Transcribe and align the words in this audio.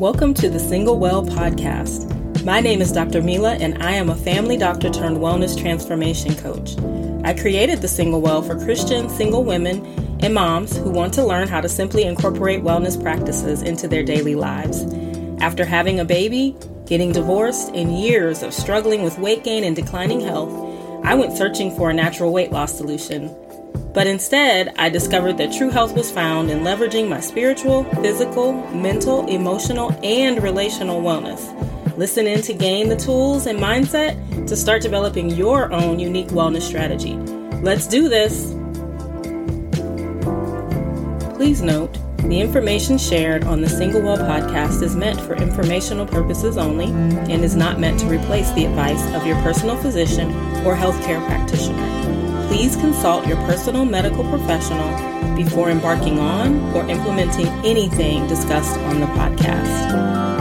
Welcome 0.00 0.32
to 0.36 0.48
the 0.48 0.58
Single 0.58 0.98
Well 0.98 1.22
podcast. 1.22 2.42
My 2.42 2.60
name 2.60 2.80
is 2.80 2.90
Dr. 2.90 3.20
Mila, 3.20 3.56
and 3.56 3.82
I 3.82 3.92
am 3.92 4.08
a 4.08 4.16
family 4.16 4.56
doctor 4.56 4.88
turned 4.88 5.18
wellness 5.18 5.60
transformation 5.60 6.34
coach. 6.36 6.74
I 7.22 7.38
created 7.38 7.82
the 7.82 7.86
Single 7.86 8.22
Well 8.22 8.40
for 8.40 8.58
Christian 8.64 9.10
single 9.10 9.44
women 9.44 9.84
and 10.20 10.32
moms 10.32 10.74
who 10.74 10.88
want 10.88 11.12
to 11.14 11.26
learn 11.26 11.48
how 11.48 11.60
to 11.60 11.68
simply 11.68 12.04
incorporate 12.04 12.62
wellness 12.62 13.00
practices 13.00 13.60
into 13.60 13.86
their 13.86 14.02
daily 14.02 14.34
lives. 14.34 14.84
After 15.42 15.66
having 15.66 16.00
a 16.00 16.04
baby, 16.06 16.56
getting 16.86 17.12
divorced, 17.12 17.68
and 17.74 18.00
years 18.00 18.42
of 18.42 18.54
struggling 18.54 19.02
with 19.02 19.18
weight 19.18 19.44
gain 19.44 19.64
and 19.64 19.76
declining 19.76 20.20
health, 20.20 20.50
I 21.04 21.14
went 21.14 21.36
searching 21.36 21.76
for 21.76 21.90
a 21.90 21.94
natural 21.94 22.32
weight 22.32 22.52
loss 22.52 22.74
solution. 22.74 23.28
But 23.92 24.06
instead, 24.06 24.72
I 24.76 24.88
discovered 24.88 25.36
that 25.38 25.52
true 25.52 25.70
health 25.70 25.94
was 25.96 26.10
found 26.10 26.50
in 26.50 26.60
leveraging 26.60 27.08
my 27.08 27.20
spiritual, 27.20 27.84
physical, 28.02 28.52
mental, 28.72 29.26
emotional, 29.26 29.92
and 30.04 30.40
relational 30.42 31.02
wellness. 31.02 31.56
Listen 31.96 32.26
in 32.26 32.40
to 32.42 32.54
gain 32.54 32.88
the 32.88 32.96
tools 32.96 33.46
and 33.46 33.58
mindset 33.58 34.46
to 34.46 34.56
start 34.56 34.82
developing 34.82 35.30
your 35.30 35.72
own 35.72 35.98
unique 35.98 36.28
wellness 36.28 36.62
strategy. 36.62 37.14
Let's 37.62 37.86
do 37.86 38.08
this! 38.08 38.54
Please 41.34 41.60
note, 41.60 41.98
the 42.28 42.40
information 42.40 42.96
shared 42.96 43.44
on 43.44 43.60
the 43.60 43.68
Single 43.68 44.02
Well 44.02 44.18
podcast 44.18 44.82
is 44.82 44.94
meant 44.94 45.20
for 45.20 45.34
informational 45.34 46.06
purposes 46.06 46.56
only 46.56 46.86
and 47.32 47.44
is 47.44 47.56
not 47.56 47.80
meant 47.80 47.98
to 48.00 48.06
replace 48.06 48.50
the 48.52 48.66
advice 48.66 49.04
of 49.14 49.26
your 49.26 49.36
personal 49.42 49.76
physician 49.76 50.30
or 50.64 50.76
healthcare 50.76 51.24
practitioner 51.26 52.19
please 52.50 52.74
consult 52.74 53.28
your 53.28 53.36
personal 53.46 53.84
medical 53.84 54.24
professional 54.24 55.36
before 55.36 55.70
embarking 55.70 56.18
on 56.18 56.58
or 56.74 56.84
implementing 56.90 57.46
anything 57.64 58.26
discussed 58.26 58.76
on 58.80 58.98
the 58.98 59.06
podcast. 59.06 60.39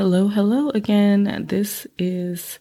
Hello, 0.00 0.28
hello 0.28 0.70
again. 0.70 1.44
This 1.46 1.86
is 1.98 2.58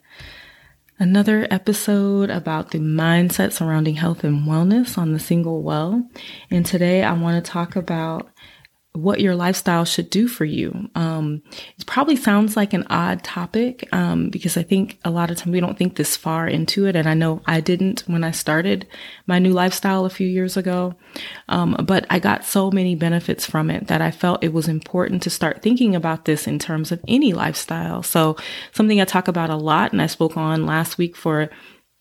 another 1.00 1.48
episode 1.50 2.30
about 2.30 2.72
the 2.72 2.80
mindset 2.80 3.54
surrounding 3.54 3.96
health 3.96 4.26
and 4.26 4.46
wellness 4.46 4.98
on 4.98 5.14
the 5.14 5.20
single 5.20 5.64
well. 5.64 6.06
And 6.52 6.66
today 6.66 7.02
I 7.02 7.14
want 7.14 7.42
to 7.42 7.50
talk 7.50 7.78
about 7.78 8.30
what 9.02 9.22
your 9.22 9.36
lifestyle 9.36 9.86
should 9.86 10.10
do 10.10 10.28
for 10.28 10.46
you. 10.46 10.90
Um, 10.96 11.42
it 11.78 11.86
probably 11.86 12.16
sounds 12.16 12.56
like 12.56 12.74
an 12.74 12.86
odd 12.90 13.24
topic 13.24 13.88
um, 13.92 14.30
because 14.30 14.58
I 14.58 14.64
think 14.64 15.00
a 15.04 15.10
lot 15.10 15.32
of 15.32 15.38
times 15.38 15.52
we 15.52 15.60
don't 15.60 15.78
think 15.78 15.96
this 15.96 16.18
far 16.18 16.48
into 16.48 16.86
it, 16.86 16.96
and 16.96 17.08
I 17.08 17.14
know 17.14 17.42
I 17.46 17.62
didn't 17.62 18.02
when 18.08 18.24
I 18.24 18.32
started 18.32 18.88
my 19.28 19.40
new 19.40 19.52
lifestyle 19.52 20.06
a 20.06 20.10
few 20.10 20.28
years 20.28 20.58
ago. 20.58 20.96
Um, 21.48 21.76
but 21.86 22.06
I 22.10 22.20
got 22.20 22.46
so 22.46 22.72
many 22.72 22.96
benefits 22.96 23.46
from 23.46 23.70
it 23.70 23.88
that 23.88 24.02
I 24.02 24.12
felt 24.12 24.44
it 24.44 24.54
was 24.54 24.68
important 24.68 25.24
to 25.24 25.30
start 25.30 25.62
thinking 25.62 25.96
about 25.96 26.26
this 26.26 26.48
in 26.48 26.60
terms 26.60 26.92
of 26.92 27.02
any 27.08 27.34
lifestyle. 27.34 28.04
So 28.04 28.38
something 28.74 29.02
I 29.02 29.06
talk 29.06 29.28
about 29.28 29.50
a 29.50 29.56
lot, 29.56 29.92
and 29.92 30.02
I 30.02 30.08
spoke 30.08 30.38
on 30.38 30.66
last 30.66 30.98
week 30.98 31.16
for 31.16 31.50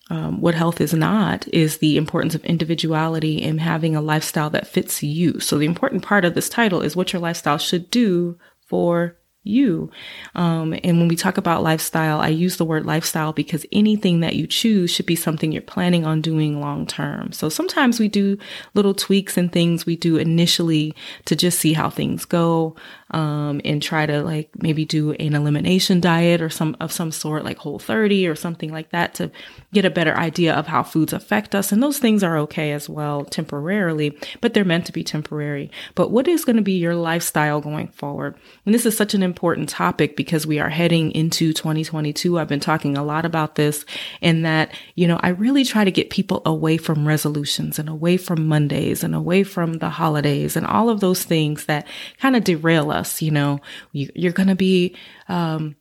um, 0.09 0.41
what 0.41 0.55
health 0.55 0.81
is 0.81 0.93
not 0.93 1.47
is 1.49 1.77
the 1.77 1.97
importance 1.97 2.33
of 2.33 2.43
individuality 2.45 3.43
and 3.43 3.61
having 3.61 3.95
a 3.95 4.01
lifestyle 4.01 4.49
that 4.49 4.67
fits 4.67 5.03
you. 5.03 5.39
So 5.39 5.57
the 5.57 5.65
important 5.65 6.03
part 6.03 6.25
of 6.25 6.33
this 6.33 6.49
title 6.49 6.81
is 6.81 6.95
what 6.95 7.13
your 7.13 7.21
lifestyle 7.21 7.59
should 7.59 7.91
do 7.91 8.37
for 8.65 9.18
you. 9.43 9.89
Um, 10.35 10.73
and 10.83 10.99
when 10.99 11.07
we 11.07 11.15
talk 11.15 11.37
about 11.37 11.63
lifestyle, 11.63 12.19
I 12.19 12.27
use 12.27 12.57
the 12.57 12.65
word 12.65 12.85
lifestyle 12.85 13.33
because 13.33 13.65
anything 13.71 14.19
that 14.19 14.35
you 14.35 14.47
choose 14.47 14.91
should 14.91 15.05
be 15.05 15.15
something 15.15 15.51
you're 15.51 15.61
planning 15.61 16.05
on 16.05 16.21
doing 16.21 16.59
long 16.59 16.85
term. 16.85 17.31
So 17.31 17.49
sometimes 17.49 17.99
we 17.99 18.07
do 18.07 18.37
little 18.73 18.93
tweaks 18.93 19.37
and 19.37 19.51
things 19.51 19.85
we 19.85 19.95
do 19.95 20.17
initially 20.17 20.93
to 21.25 21.35
just 21.35 21.59
see 21.59 21.73
how 21.73 21.89
things 21.89 22.25
go 22.25 22.75
um, 23.11 23.61
and 23.65 23.81
try 23.81 24.05
to 24.05 24.21
like 24.21 24.49
maybe 24.61 24.85
do 24.85 25.13
an 25.13 25.33
elimination 25.33 25.99
diet 25.99 26.41
or 26.41 26.49
some 26.49 26.75
of 26.79 26.91
some 26.91 27.11
sort, 27.11 27.43
like 27.43 27.57
Whole 27.57 27.79
30 27.79 28.27
or 28.27 28.35
something 28.35 28.71
like 28.71 28.91
that, 28.91 29.15
to 29.15 29.31
get 29.73 29.85
a 29.85 29.89
better 29.89 30.15
idea 30.15 30.53
of 30.53 30.67
how 30.67 30.83
foods 30.83 31.13
affect 31.13 31.55
us. 31.55 31.71
And 31.71 31.81
those 31.81 31.97
things 31.97 32.23
are 32.23 32.37
okay 32.39 32.71
as 32.71 32.89
well 32.89 33.25
temporarily, 33.25 34.17
but 34.41 34.53
they're 34.53 34.65
meant 34.65 34.85
to 34.87 34.91
be 34.91 35.03
temporary. 35.03 35.71
But 35.95 36.11
what 36.11 36.27
is 36.27 36.45
going 36.45 36.57
to 36.57 36.61
be 36.61 36.73
your 36.73 36.95
lifestyle 36.95 37.61
going 37.61 37.87
forward? 37.87 38.35
And 38.65 38.75
this 38.75 38.85
is 38.85 38.95
such 38.95 39.13
an 39.13 39.23
important 39.29 39.69
topic 39.69 40.17
because 40.17 40.47
we 40.47 40.59
are 40.59 40.69
heading 40.69 41.11
into 41.11 41.53
2022. 41.53 42.39
I've 42.39 42.47
been 42.47 42.59
talking 42.59 42.97
a 42.97 43.03
lot 43.03 43.25
about 43.25 43.55
this 43.55 43.85
and 44.21 44.43
that, 44.43 44.73
you 44.95 45.07
know, 45.07 45.19
I 45.21 45.29
really 45.29 45.63
try 45.63 45.83
to 45.83 45.91
get 45.91 46.09
people 46.09 46.41
away 46.45 46.77
from 46.77 47.07
resolutions 47.07 47.77
and 47.77 47.87
away 47.87 48.17
from 48.17 48.47
Mondays 48.47 49.03
and 49.03 49.13
away 49.13 49.43
from 49.43 49.73
the 49.73 49.89
holidays 49.89 50.55
and 50.55 50.65
all 50.65 50.89
of 50.89 50.99
those 50.99 51.23
things 51.23 51.65
that 51.65 51.87
kind 52.19 52.35
of 52.35 52.43
derail 52.43 52.91
us 52.91 53.21
you 53.21 53.31
know, 53.31 53.59
you, 53.91 54.29
are 54.29 54.33
going 54.33 54.49
to 54.49 54.55
be, 54.55 54.95
um, 55.27 55.75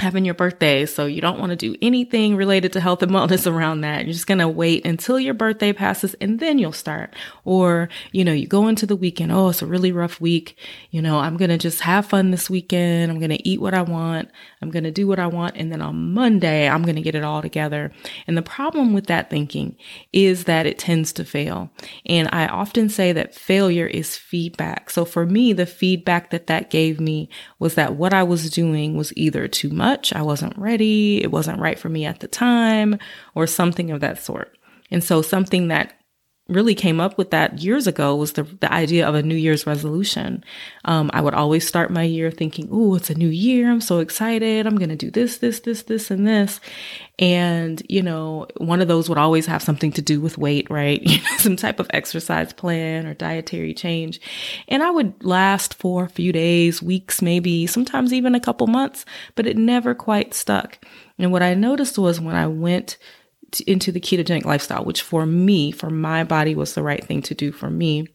having 0.00 0.24
your 0.24 0.34
birthday. 0.34 0.84
So 0.86 1.06
you 1.06 1.20
don't 1.20 1.38
want 1.38 1.50
to 1.50 1.56
do 1.56 1.76
anything 1.80 2.34
related 2.34 2.72
to 2.72 2.80
health 2.80 3.00
and 3.04 3.12
wellness 3.12 3.46
around 3.50 3.82
that. 3.82 4.04
You're 4.04 4.12
just 4.12 4.26
going 4.26 4.38
to 4.38 4.48
wait 4.48 4.84
until 4.84 5.20
your 5.20 5.34
birthday 5.34 5.72
passes 5.72 6.14
and 6.14 6.40
then 6.40 6.58
you'll 6.58 6.72
start. 6.72 7.14
Or, 7.44 7.88
you 8.10 8.24
know, 8.24 8.32
you 8.32 8.48
go 8.48 8.66
into 8.66 8.86
the 8.86 8.96
weekend. 8.96 9.30
Oh, 9.30 9.50
it's 9.50 9.62
a 9.62 9.66
really 9.66 9.92
rough 9.92 10.20
week. 10.20 10.58
You 10.90 11.00
know, 11.00 11.20
I'm 11.20 11.36
going 11.36 11.50
to 11.50 11.58
just 11.58 11.80
have 11.82 12.06
fun 12.06 12.32
this 12.32 12.50
weekend. 12.50 13.12
I'm 13.12 13.20
going 13.20 13.30
to 13.30 13.48
eat 13.48 13.60
what 13.60 13.72
I 13.72 13.82
want. 13.82 14.30
I'm 14.60 14.70
going 14.70 14.82
to 14.82 14.90
do 14.90 15.06
what 15.06 15.20
I 15.20 15.28
want. 15.28 15.56
And 15.56 15.70
then 15.70 15.80
on 15.80 16.12
Monday, 16.12 16.68
I'm 16.68 16.82
going 16.82 16.96
to 16.96 17.02
get 17.02 17.14
it 17.14 17.22
all 17.22 17.40
together. 17.40 17.92
And 18.26 18.36
the 18.36 18.42
problem 18.42 18.94
with 18.94 19.06
that 19.06 19.30
thinking 19.30 19.76
is 20.12 20.44
that 20.44 20.66
it 20.66 20.76
tends 20.76 21.12
to 21.12 21.24
fail. 21.24 21.70
And 22.04 22.28
I 22.32 22.48
often 22.48 22.88
say 22.88 23.12
that 23.12 23.34
failure 23.34 23.86
is 23.86 24.16
feedback. 24.16 24.90
So 24.90 25.04
for 25.04 25.24
me, 25.24 25.52
the 25.52 25.66
feedback 25.66 26.30
that 26.30 26.48
that 26.48 26.68
gave 26.68 26.98
me 26.98 27.28
was 27.60 27.76
that 27.76 27.94
what 27.94 28.12
I 28.12 28.24
was 28.24 28.50
doing 28.50 28.96
was 28.96 29.16
either 29.16 29.46
too 29.46 29.70
much 29.70 29.83
much. 29.84 30.12
I 30.14 30.22
wasn't 30.22 30.56
ready. 30.56 31.22
It 31.22 31.30
wasn't 31.30 31.60
right 31.60 31.78
for 31.78 31.88
me 31.88 32.04
at 32.06 32.20
the 32.20 32.28
time 32.28 32.98
or 33.34 33.46
something 33.46 33.90
of 33.90 34.00
that 34.00 34.18
sort. 34.18 34.56
And 34.90 35.04
so 35.04 35.22
something 35.22 35.68
that 35.68 35.92
really 36.48 36.74
came 36.74 37.00
up 37.00 37.16
with 37.16 37.30
that 37.30 37.60
years 37.60 37.86
ago 37.86 38.14
was 38.14 38.32
the, 38.32 38.42
the 38.42 38.70
idea 38.70 39.08
of 39.08 39.14
a 39.14 39.22
New 39.22 39.34
Year's 39.34 39.66
resolution. 39.66 40.44
Um, 40.84 41.10
I 41.14 41.22
would 41.22 41.32
always 41.32 41.66
start 41.66 41.90
my 41.90 42.02
year 42.02 42.30
thinking, 42.30 42.68
"Oh, 42.70 42.94
it's 42.94 43.08
a 43.08 43.14
new 43.14 43.28
year. 43.28 43.70
I'm 43.70 43.80
so 43.80 44.00
excited. 44.00 44.66
I'm 44.66 44.76
going 44.76 44.90
to 44.90 44.96
do 44.96 45.10
this, 45.10 45.38
this, 45.38 45.60
this, 45.60 45.84
this, 45.84 46.10
and 46.10 46.26
this." 46.26 46.60
And, 47.18 47.80
you 47.88 48.02
know, 48.02 48.48
one 48.56 48.80
of 48.80 48.88
those 48.88 49.08
would 49.08 49.18
always 49.18 49.46
have 49.46 49.62
something 49.62 49.92
to 49.92 50.02
do 50.02 50.20
with 50.20 50.36
weight, 50.36 50.68
right? 50.68 51.08
Some 51.38 51.54
type 51.54 51.78
of 51.78 51.86
exercise 51.90 52.52
plan 52.52 53.06
or 53.06 53.14
dietary 53.14 53.72
change. 53.72 54.20
And 54.66 54.82
I 54.82 54.90
would 54.90 55.24
last 55.24 55.74
for 55.74 56.04
a 56.04 56.08
few 56.08 56.32
days, 56.32 56.82
weeks, 56.82 57.22
maybe 57.22 57.68
sometimes 57.68 58.12
even 58.12 58.34
a 58.34 58.40
couple 58.40 58.66
months, 58.66 59.04
but 59.36 59.46
it 59.46 59.56
never 59.56 59.94
quite 59.94 60.34
stuck. 60.34 60.84
And 61.16 61.30
what 61.30 61.42
I 61.42 61.54
noticed 61.54 61.98
was 61.98 62.20
when 62.20 62.34
I 62.34 62.48
went 62.48 62.98
into 63.60 63.92
the 63.92 64.00
ketogenic 64.00 64.44
lifestyle, 64.44 64.84
which 64.84 65.02
for 65.02 65.26
me, 65.26 65.70
for 65.70 65.90
my 65.90 66.24
body 66.24 66.54
was 66.54 66.74
the 66.74 66.82
right 66.82 67.04
thing 67.04 67.22
to 67.22 67.34
do 67.34 67.52
for 67.52 67.70
me. 67.70 68.08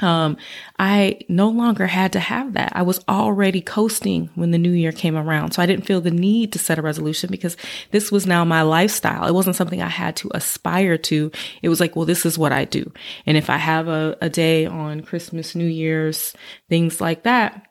Um, 0.00 0.36
I 0.78 1.20
no 1.28 1.48
longer 1.48 1.86
had 1.86 2.12
to 2.14 2.20
have 2.20 2.54
that. 2.54 2.72
I 2.74 2.82
was 2.82 3.04
already 3.08 3.60
coasting 3.60 4.30
when 4.34 4.50
the 4.50 4.58
new 4.58 4.72
year 4.72 4.90
came 4.90 5.16
around. 5.16 5.52
So 5.52 5.62
I 5.62 5.66
didn't 5.66 5.86
feel 5.86 6.00
the 6.00 6.10
need 6.10 6.52
to 6.52 6.58
set 6.58 6.78
a 6.78 6.82
resolution 6.82 7.30
because 7.30 7.56
this 7.92 8.10
was 8.10 8.26
now 8.26 8.44
my 8.44 8.62
lifestyle. 8.62 9.26
It 9.26 9.34
wasn't 9.34 9.54
something 9.54 9.80
I 9.80 9.88
had 9.88 10.16
to 10.16 10.30
aspire 10.34 10.98
to. 10.98 11.30
It 11.62 11.68
was 11.68 11.78
like, 11.78 11.94
well, 11.94 12.06
this 12.06 12.26
is 12.26 12.36
what 12.36 12.52
I 12.52 12.64
do. 12.64 12.90
And 13.26 13.36
if 13.36 13.48
I 13.48 13.58
have 13.58 13.86
a, 13.86 14.16
a 14.20 14.28
day 14.28 14.66
on 14.66 15.02
Christmas, 15.02 15.54
New 15.54 15.66
Year's, 15.66 16.34
things 16.68 17.00
like 17.00 17.22
that, 17.22 17.68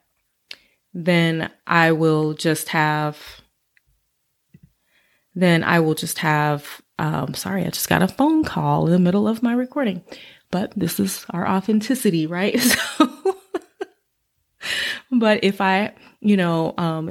then 0.94 1.50
I 1.66 1.92
will 1.92 2.34
just 2.34 2.68
have 2.70 3.41
then 5.34 5.64
I 5.64 5.80
will 5.80 5.94
just 5.94 6.18
have, 6.18 6.80
um, 6.98 7.34
sorry, 7.34 7.64
I 7.64 7.70
just 7.70 7.88
got 7.88 8.02
a 8.02 8.08
phone 8.08 8.44
call 8.44 8.86
in 8.86 8.92
the 8.92 8.98
middle 8.98 9.26
of 9.26 9.42
my 9.42 9.54
recording, 9.54 10.02
but 10.50 10.72
this 10.76 11.00
is 11.00 11.24
our 11.30 11.48
authenticity, 11.48 12.26
right? 12.26 12.58
So, 12.98 13.08
but 15.10 15.42
if 15.42 15.60
I, 15.60 15.92
you 16.20 16.36
know, 16.36 16.72
um, 16.78 17.10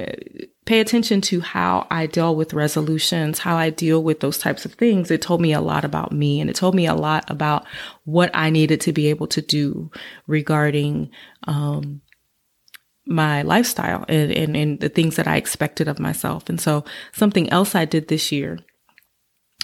pay 0.64 0.80
attention 0.80 1.20
to 1.20 1.40
how 1.40 1.86
I 1.90 2.06
deal 2.06 2.34
with 2.34 2.54
resolutions, 2.54 3.38
how 3.38 3.56
I 3.56 3.70
deal 3.70 4.02
with 4.02 4.20
those 4.20 4.38
types 4.38 4.64
of 4.64 4.74
things, 4.74 5.10
it 5.10 5.20
told 5.20 5.40
me 5.40 5.52
a 5.52 5.60
lot 5.60 5.84
about 5.84 6.12
me 6.12 6.40
and 6.40 6.48
it 6.48 6.56
told 6.56 6.74
me 6.74 6.86
a 6.86 6.94
lot 6.94 7.30
about 7.30 7.66
what 8.04 8.30
I 8.32 8.50
needed 8.50 8.80
to 8.82 8.92
be 8.92 9.08
able 9.08 9.26
to 9.28 9.42
do 9.42 9.90
regarding, 10.26 11.10
um, 11.44 12.00
my 13.06 13.42
lifestyle 13.42 14.04
and, 14.08 14.32
and, 14.32 14.56
and 14.56 14.80
the 14.80 14.88
things 14.88 15.16
that 15.16 15.26
I 15.26 15.36
expected 15.36 15.88
of 15.88 15.98
myself. 15.98 16.48
And 16.48 16.60
so 16.60 16.84
something 17.12 17.50
else 17.50 17.74
I 17.74 17.84
did 17.84 18.08
this 18.08 18.30
year 18.30 18.58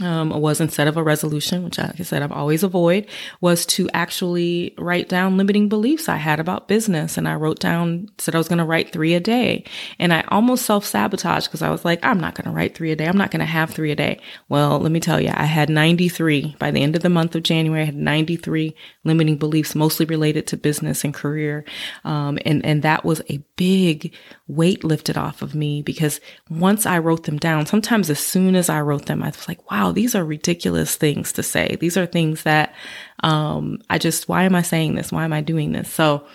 um, 0.00 0.30
was 0.30 0.60
instead 0.60 0.86
of 0.86 0.96
a 0.96 1.02
resolution, 1.02 1.64
which 1.64 1.78
I 1.78 1.92
said, 2.02 2.22
I've 2.22 2.32
always 2.32 2.62
avoid, 2.62 3.06
was 3.40 3.66
to 3.66 3.88
actually 3.92 4.74
write 4.78 5.08
down 5.08 5.36
limiting 5.36 5.68
beliefs 5.68 6.08
I 6.08 6.16
had 6.16 6.38
about 6.38 6.68
business. 6.68 7.16
And 7.16 7.26
I 7.26 7.34
wrote 7.34 7.58
down, 7.58 8.08
said 8.18 8.34
I 8.34 8.38
was 8.38 8.48
going 8.48 8.58
to 8.58 8.64
write 8.64 8.92
three 8.92 9.14
a 9.14 9.20
day. 9.20 9.64
And 9.98 10.12
I 10.12 10.24
almost 10.28 10.66
self 10.66 10.84
sabotaged 10.84 11.46
because 11.46 11.62
I 11.62 11.70
was 11.70 11.84
like, 11.84 12.04
I'm 12.04 12.20
not 12.20 12.34
going 12.34 12.44
to 12.44 12.56
write 12.56 12.74
three 12.74 12.92
a 12.92 12.96
day. 12.96 13.06
I'm 13.06 13.16
not 13.16 13.30
going 13.30 13.40
to 13.40 13.46
have 13.46 13.70
three 13.70 13.90
a 13.90 13.96
day. 13.96 14.20
Well, 14.48 14.78
let 14.78 14.92
me 14.92 15.00
tell 15.00 15.20
you, 15.20 15.32
I 15.34 15.44
had 15.44 15.68
93 15.68 16.56
by 16.58 16.70
the 16.70 16.82
end 16.82 16.94
of 16.94 17.02
the 17.02 17.08
month 17.08 17.34
of 17.34 17.42
January. 17.42 17.82
I 17.82 17.86
had 17.86 17.96
93 17.96 18.74
limiting 19.04 19.36
beliefs, 19.36 19.74
mostly 19.74 20.06
related 20.06 20.46
to 20.48 20.56
business 20.56 21.04
and 21.04 21.12
career. 21.12 21.64
Um, 22.04 22.38
and, 22.44 22.64
and 22.64 22.82
that 22.82 23.04
was 23.04 23.22
a 23.28 23.42
big 23.56 24.14
weight 24.46 24.84
lifted 24.84 25.18
off 25.18 25.42
of 25.42 25.54
me 25.54 25.82
because 25.82 26.20
once 26.48 26.86
I 26.86 26.98
wrote 26.98 27.24
them 27.24 27.38
down, 27.38 27.66
sometimes 27.66 28.10
as 28.10 28.18
soon 28.18 28.54
as 28.54 28.68
I 28.68 28.80
wrote 28.80 29.06
them, 29.06 29.22
I 29.22 29.28
was 29.28 29.48
like, 29.48 29.70
wow, 29.70 29.87
these 29.92 30.14
are 30.14 30.24
ridiculous 30.24 30.96
things 30.96 31.32
to 31.32 31.42
say. 31.42 31.76
These 31.80 31.96
are 31.96 32.06
things 32.06 32.42
that, 32.42 32.74
um, 33.22 33.80
I 33.90 33.98
just, 33.98 34.28
why 34.28 34.44
am 34.44 34.54
I 34.54 34.62
saying 34.62 34.94
this? 34.94 35.12
Why 35.12 35.24
am 35.24 35.32
I 35.32 35.40
doing 35.40 35.72
this? 35.72 35.90
So, 35.92 36.26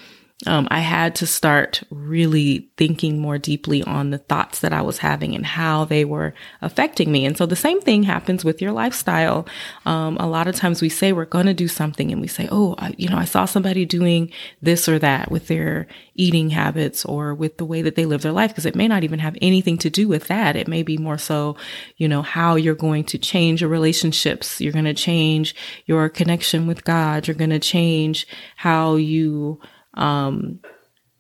um, 0.45 0.67
I 0.71 0.79
had 0.79 1.15
to 1.15 1.27
start 1.27 1.83
really 1.89 2.69
thinking 2.77 3.19
more 3.19 3.37
deeply 3.37 3.83
on 3.83 4.09
the 4.09 4.17
thoughts 4.17 4.59
that 4.59 4.73
I 4.73 4.81
was 4.81 4.97
having 4.97 5.35
and 5.35 5.45
how 5.45 5.85
they 5.85 6.05
were 6.05 6.33
affecting 6.61 7.11
me. 7.11 7.25
And 7.25 7.37
so 7.37 7.45
the 7.45 7.55
same 7.55 7.81
thing 7.81 8.03
happens 8.03 8.43
with 8.43 8.61
your 8.61 8.71
lifestyle. 8.71 9.47
Um, 9.85 10.17
a 10.17 10.27
lot 10.27 10.47
of 10.47 10.55
times 10.55 10.81
we 10.81 10.89
say 10.89 11.13
we're 11.13 11.25
going 11.25 11.45
to 11.45 11.53
do 11.53 11.67
something 11.67 12.11
and 12.11 12.19
we 12.19 12.27
say, 12.27 12.47
Oh, 12.51 12.75
I, 12.77 12.93
you 12.97 13.09
know, 13.09 13.17
I 13.17 13.25
saw 13.25 13.45
somebody 13.45 13.85
doing 13.85 14.31
this 14.61 14.89
or 14.89 14.99
that 14.99 15.31
with 15.31 15.47
their 15.47 15.87
eating 16.15 16.49
habits 16.49 17.05
or 17.05 17.33
with 17.33 17.57
the 17.57 17.65
way 17.65 17.81
that 17.81 17.95
they 17.95 18.05
live 18.05 18.21
their 18.21 18.31
life. 18.31 18.53
Cause 18.53 18.65
it 18.65 18.75
may 18.75 18.87
not 18.87 19.03
even 19.03 19.19
have 19.19 19.37
anything 19.41 19.77
to 19.79 19.89
do 19.89 20.07
with 20.07 20.27
that. 20.27 20.55
It 20.55 20.67
may 20.67 20.83
be 20.83 20.97
more 20.97 21.17
so, 21.17 21.55
you 21.97 22.07
know, 22.07 22.21
how 22.21 22.55
you're 22.55 22.75
going 22.75 23.05
to 23.05 23.17
change 23.17 23.61
your 23.61 23.69
relationships. 23.69 24.59
You're 24.59 24.73
going 24.73 24.85
to 24.85 24.93
change 24.93 25.55
your 25.85 26.09
connection 26.09 26.67
with 26.67 26.83
God. 26.83 27.27
You're 27.27 27.35
going 27.35 27.49
to 27.49 27.59
change 27.59 28.27
how 28.55 28.95
you, 28.95 29.59
um, 29.93 30.59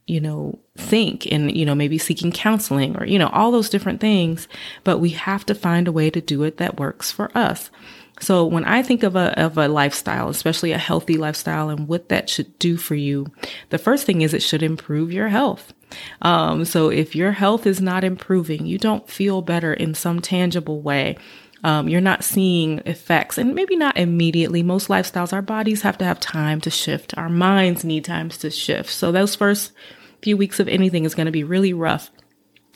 you 0.05 0.19
know, 0.19 0.59
think 0.77 1.25
and, 1.31 1.55
you 1.55 1.65
know, 1.65 1.75
maybe 1.75 1.97
seeking 1.97 2.31
counseling 2.31 2.97
or, 2.97 3.05
you 3.05 3.17
know, 3.17 3.29
all 3.29 3.51
those 3.51 3.69
different 3.69 4.01
things. 4.01 4.47
But 4.83 4.99
we 4.99 5.09
have 5.11 5.45
to 5.45 5.55
find 5.55 5.87
a 5.87 5.93
way 5.93 6.09
to 6.09 6.21
do 6.21 6.43
it 6.43 6.57
that 6.57 6.79
works 6.79 7.11
for 7.11 7.35
us. 7.37 7.71
So 8.19 8.45
when 8.45 8.65
I 8.65 8.83
think 8.83 9.03
of 9.03 9.15
a, 9.15 9.37
of 9.39 9.57
a 9.57 9.67
lifestyle, 9.67 10.29
especially 10.29 10.71
a 10.71 10.77
healthy 10.77 11.17
lifestyle 11.17 11.69
and 11.69 11.87
what 11.87 12.09
that 12.09 12.29
should 12.29 12.57
do 12.59 12.77
for 12.77 12.95
you, 12.95 13.27
the 13.69 13.77
first 13.77 14.05
thing 14.05 14.21
is 14.21 14.33
it 14.33 14.43
should 14.43 14.63
improve 14.63 15.11
your 15.11 15.29
health. 15.29 15.73
Um, 16.21 16.65
so 16.65 16.89
if 16.89 17.15
your 17.15 17.31
health 17.31 17.65
is 17.65 17.81
not 17.81 18.03
improving, 18.03 18.65
you 18.65 18.77
don't 18.77 19.09
feel 19.09 19.41
better 19.41 19.73
in 19.73 19.93
some 19.93 20.21
tangible 20.21 20.81
way, 20.81 21.17
um, 21.63 21.87
you're 21.87 22.01
not 22.01 22.23
seeing 22.23 22.79
effects 22.85 23.37
and 23.37 23.55
maybe 23.55 23.75
not 23.75 23.97
immediately. 23.97 24.63
Most 24.63 24.89
lifestyles, 24.89 25.33
our 25.33 25.41
bodies 25.41 25.81
have 25.83 25.97
to 25.99 26.05
have 26.05 26.19
time 26.19 26.59
to 26.61 26.69
shift. 26.69 27.17
Our 27.17 27.29
minds 27.29 27.83
need 27.85 28.05
times 28.05 28.37
to 28.39 28.51
shift. 28.51 28.89
So 28.89 29.11
those 29.11 29.35
first 29.35 29.71
few 30.21 30.37
weeks 30.37 30.59
of 30.59 30.67
anything 30.67 31.05
is 31.05 31.15
going 31.15 31.25
to 31.25 31.31
be 31.31 31.43
really 31.43 31.73
rough. 31.73 32.11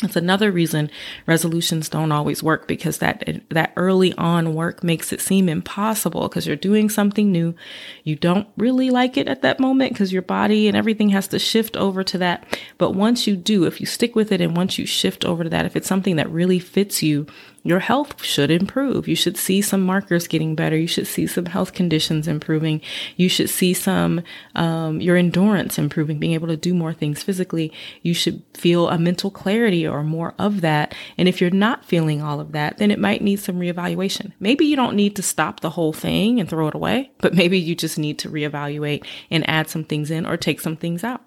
It's 0.04 0.16
another 0.16 0.52
reason 0.52 0.92
resolutions 1.26 1.90
don't 1.90 2.12
always 2.12 2.44
work 2.44 2.68
because 2.68 3.00
that, 3.00 3.42
that 3.50 3.74
early 3.76 4.14
on 4.14 4.54
work 4.54 4.84
makes 4.84 5.12
it 5.12 5.20
seem 5.20 5.50
impossible 5.50 6.30
because 6.30 6.46
you're 6.46 6.56
doing 6.56 6.88
something 6.88 7.32
new. 7.32 7.56
You 8.04 8.16
don't 8.16 8.48
really 8.58 8.92
like 8.92 9.18
it 9.18 9.28
at 9.28 9.42
that 9.42 9.60
moment 9.60 9.94
because 9.94 10.14
your 10.14 10.22
body 10.22 10.68
and 10.68 10.78
everything 10.78 11.10
has 11.10 11.28
to 11.30 11.40
shift 11.40 11.76
over 11.76 12.04
to 12.04 12.20
that. 12.20 12.60
But 12.78 12.92
once 12.92 13.26
you 13.26 13.36
do, 13.36 13.64
if 13.64 13.80
you 13.80 13.88
stick 13.88 14.16
with 14.16 14.32
it 14.32 14.40
and 14.40 14.56
once 14.56 14.78
you 14.78 14.86
shift 14.86 15.26
over 15.26 15.44
to 15.44 15.50
that, 15.50 15.66
if 15.66 15.76
it's 15.76 15.88
something 15.88 16.18
that 16.18 16.30
really 16.30 16.60
fits 16.60 17.02
you, 17.02 17.26
your 17.64 17.80
health 17.80 18.24
should 18.24 18.50
improve. 18.50 19.08
You 19.08 19.16
should 19.16 19.38
see 19.38 19.62
some 19.62 19.82
markers 19.82 20.28
getting 20.28 20.56
better. 20.56 20.78
You 20.78 20.88
should 20.88 21.08
see 21.08 21.28
some 21.28 21.46
health 21.46 21.74
conditions 21.74 22.28
improving. 22.28 22.82
You 23.16 23.30
should 23.30 23.50
see 23.50 23.74
some, 23.74 24.22
um, 24.56 25.02
your 25.02 25.18
endurance 25.18 25.78
improving, 25.78 26.20
being 26.20 26.34
able 26.34 26.48
to 26.48 26.58
do 26.58 26.74
more 26.74 26.94
things 26.94 27.24
physically. 27.24 27.74
You 28.02 28.14
should 28.14 28.44
feel 28.54 28.90
a 28.90 28.98
mental 28.98 29.32
clarity 29.32 29.86
or 29.86 30.04
more 30.04 30.34
of 30.40 30.62
that. 30.62 30.96
And 31.18 31.28
if 31.28 31.42
you're 31.42 31.50
not 31.50 31.86
feeling 31.86 32.22
all 32.22 32.40
of 32.40 32.54
that, 32.54 32.78
then 32.78 32.92
it 32.92 33.00
might 33.00 33.22
need 33.22 33.40
some 33.40 33.60
reevaluation. 33.60 34.32
Maybe 34.40 34.66
you 34.66 34.76
don't 34.76 34.96
need 34.96 35.16
to 35.18 35.22
stop 35.22 35.60
the 35.60 35.72
whole 35.72 35.94
thing 35.94 36.40
and 36.40 36.50
throw 36.50 36.68
it 36.68 36.76
away, 36.76 37.12
but 37.20 37.34
maybe 37.34 37.60
you 37.60 37.76
just 37.76 37.98
need 37.98 38.18
to 38.20 38.30
reevaluate 38.30 39.06
and 39.30 39.48
add 39.50 39.70
some 39.70 39.84
things 39.84 40.10
in 40.10 40.26
or 40.26 40.38
take 40.38 40.62
some 40.62 40.78
things 40.78 41.04
out. 41.04 41.22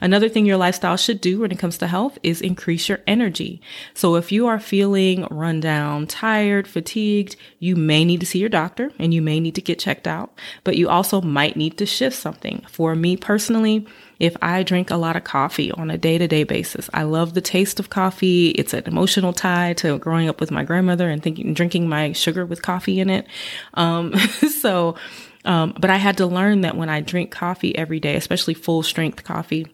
Another 0.00 0.28
thing 0.28 0.46
your 0.46 0.56
lifestyle 0.56 0.96
should 0.96 1.20
do 1.20 1.40
when 1.40 1.52
it 1.52 1.58
comes 1.58 1.78
to 1.78 1.86
health 1.86 2.18
is 2.22 2.40
increase 2.40 2.88
your 2.88 3.00
energy. 3.06 3.60
So 3.94 4.16
if 4.16 4.32
you 4.32 4.46
are 4.46 4.60
feeling 4.60 5.26
run 5.30 5.60
down, 5.60 6.06
tired, 6.06 6.66
fatigued, 6.66 7.36
you 7.58 7.76
may 7.76 8.04
need 8.04 8.20
to 8.20 8.26
see 8.26 8.38
your 8.38 8.48
doctor 8.48 8.90
and 8.98 9.14
you 9.14 9.22
may 9.22 9.40
need 9.40 9.54
to 9.54 9.60
get 9.60 9.78
checked 9.78 10.06
out, 10.06 10.38
but 10.64 10.76
you 10.76 10.88
also 10.88 11.20
might 11.20 11.56
need 11.56 11.78
to 11.78 11.86
shift 11.86 12.16
something. 12.16 12.64
For 12.68 12.94
me 12.94 13.16
personally, 13.16 13.86
if 14.22 14.36
I 14.40 14.62
drink 14.62 14.90
a 14.90 14.96
lot 14.96 15.16
of 15.16 15.24
coffee 15.24 15.72
on 15.72 15.90
a 15.90 15.98
day 15.98 16.16
to 16.16 16.28
day 16.28 16.44
basis, 16.44 16.88
I 16.94 17.02
love 17.02 17.34
the 17.34 17.40
taste 17.40 17.80
of 17.80 17.90
coffee. 17.90 18.50
It's 18.50 18.72
an 18.72 18.84
emotional 18.86 19.32
tie 19.32 19.72
to 19.74 19.98
growing 19.98 20.28
up 20.28 20.40
with 20.40 20.52
my 20.52 20.62
grandmother 20.62 21.08
and 21.08 21.22
thinking, 21.22 21.54
drinking 21.54 21.88
my 21.88 22.12
sugar 22.12 22.46
with 22.46 22.62
coffee 22.62 23.00
in 23.00 23.10
it. 23.10 23.26
Um, 23.74 24.14
so, 24.60 24.96
um, 25.44 25.74
but 25.78 25.90
I 25.90 25.96
had 25.96 26.18
to 26.18 26.26
learn 26.26 26.62
that 26.62 26.76
when 26.76 26.88
I 26.88 27.00
drink 27.00 27.30
coffee 27.30 27.76
every 27.76 28.00
day, 28.00 28.16
especially 28.16 28.54
full 28.54 28.82
strength 28.82 29.24
coffee, 29.24 29.66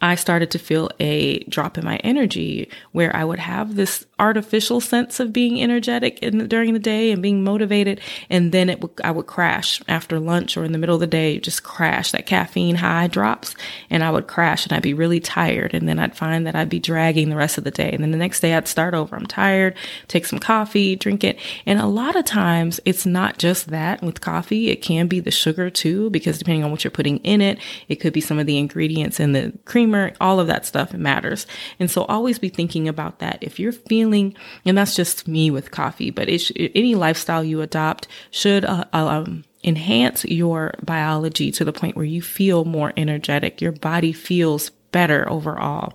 I 0.00 0.14
started 0.14 0.50
to 0.50 0.58
feel 0.58 0.90
a 1.00 1.38
drop 1.44 1.78
in 1.78 1.84
my 1.84 1.96
energy 1.96 2.68
where 2.92 3.14
I 3.16 3.24
would 3.24 3.38
have 3.38 3.76
this 3.76 4.04
artificial 4.18 4.80
sense 4.80 5.20
of 5.20 5.32
being 5.32 5.62
energetic 5.62 6.18
in, 6.20 6.48
during 6.48 6.74
the 6.74 6.78
day 6.78 7.10
and 7.10 7.22
being 7.22 7.42
motivated. 7.42 8.00
And 8.28 8.52
then 8.52 8.68
it 8.68 8.80
would, 8.80 8.90
I 9.02 9.10
would 9.10 9.26
crash 9.26 9.80
after 9.88 10.20
lunch 10.20 10.56
or 10.56 10.64
in 10.64 10.72
the 10.72 10.78
middle 10.78 10.96
of 10.96 11.00
the 11.00 11.06
day, 11.06 11.38
just 11.38 11.62
crash. 11.62 12.10
That 12.10 12.26
caffeine 12.26 12.76
high 12.76 13.06
drops 13.06 13.54
and 13.88 14.04
I 14.04 14.10
would 14.10 14.26
crash 14.26 14.64
and 14.64 14.72
I'd 14.74 14.82
be 14.82 14.92
really 14.92 15.20
tired. 15.20 15.72
And 15.72 15.88
then 15.88 15.98
I'd 15.98 16.16
find 16.16 16.46
that 16.46 16.54
I'd 16.54 16.68
be 16.68 16.78
dragging 16.78 17.30
the 17.30 17.36
rest 17.36 17.56
of 17.56 17.64
the 17.64 17.70
day. 17.70 17.90
And 17.90 18.02
then 18.02 18.10
the 18.10 18.18
next 18.18 18.40
day 18.40 18.54
I'd 18.54 18.68
start 18.68 18.92
over. 18.92 19.16
I'm 19.16 19.26
tired, 19.26 19.76
take 20.08 20.26
some 20.26 20.38
coffee, 20.38 20.94
drink 20.94 21.24
it. 21.24 21.38
And 21.64 21.80
a 21.80 21.86
lot 21.86 22.16
of 22.16 22.26
times 22.26 22.80
it's 22.84 23.06
not 23.06 23.38
just 23.38 23.68
that 23.68 24.02
with 24.02 24.20
coffee. 24.20 24.68
It 24.68 24.82
can 24.82 25.06
be 25.06 25.20
the 25.20 25.30
sugar 25.30 25.70
too, 25.70 26.10
because 26.10 26.38
depending 26.38 26.64
on 26.64 26.70
what 26.70 26.84
you're 26.84 26.90
putting 26.90 27.16
in 27.18 27.40
it, 27.40 27.58
it 27.88 27.96
could 27.96 28.12
be 28.12 28.20
some 28.20 28.38
of 28.38 28.46
the 28.46 28.58
ingredients 28.58 29.20
in 29.20 29.32
the 29.32 29.52
creamer, 29.86 30.12
all 30.20 30.40
of 30.40 30.46
that 30.48 30.66
stuff 30.66 30.92
matters. 30.92 31.46
And 31.78 31.90
so 31.90 32.04
always 32.04 32.38
be 32.38 32.48
thinking 32.48 32.88
about 32.88 33.20
that. 33.20 33.38
If 33.40 33.58
you're 33.58 33.72
feeling 33.72 34.34
and 34.64 34.76
that's 34.76 34.96
just 34.96 35.28
me 35.28 35.50
with 35.50 35.70
coffee, 35.70 36.10
but 36.10 36.28
it, 36.28 36.50
any 36.74 36.94
lifestyle 36.94 37.44
you 37.44 37.60
adopt 37.60 38.08
should 38.30 38.64
uh, 38.64 38.84
um, 38.92 39.44
enhance 39.64 40.24
your 40.24 40.74
biology 40.82 41.50
to 41.52 41.64
the 41.64 41.72
point 41.72 41.96
where 41.96 42.04
you 42.04 42.22
feel 42.22 42.64
more 42.64 42.92
energetic. 42.96 43.60
Your 43.60 43.72
body 43.72 44.12
feels 44.12 44.70
better 44.92 45.28
overall. 45.30 45.92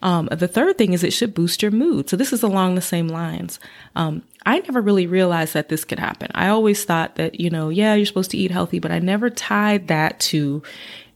Um, 0.00 0.28
the 0.32 0.48
third 0.48 0.76
thing 0.76 0.94
is 0.94 1.04
it 1.04 1.12
should 1.12 1.34
boost 1.34 1.62
your 1.62 1.70
mood. 1.70 2.08
So 2.08 2.16
this 2.16 2.32
is 2.32 2.42
along 2.42 2.74
the 2.74 2.80
same 2.80 3.06
lines. 3.08 3.60
Um, 3.94 4.22
I 4.44 4.58
never 4.58 4.80
really 4.80 5.06
realized 5.06 5.54
that 5.54 5.68
this 5.68 5.84
could 5.84 6.00
happen. 6.00 6.28
I 6.34 6.48
always 6.48 6.84
thought 6.84 7.14
that, 7.16 7.38
you 7.38 7.50
know, 7.50 7.68
yeah, 7.68 7.94
you're 7.94 8.06
supposed 8.06 8.32
to 8.32 8.38
eat 8.38 8.50
healthy, 8.50 8.80
but 8.80 8.90
I 8.90 8.98
never 8.98 9.30
tied 9.30 9.88
that 9.88 10.18
to 10.20 10.62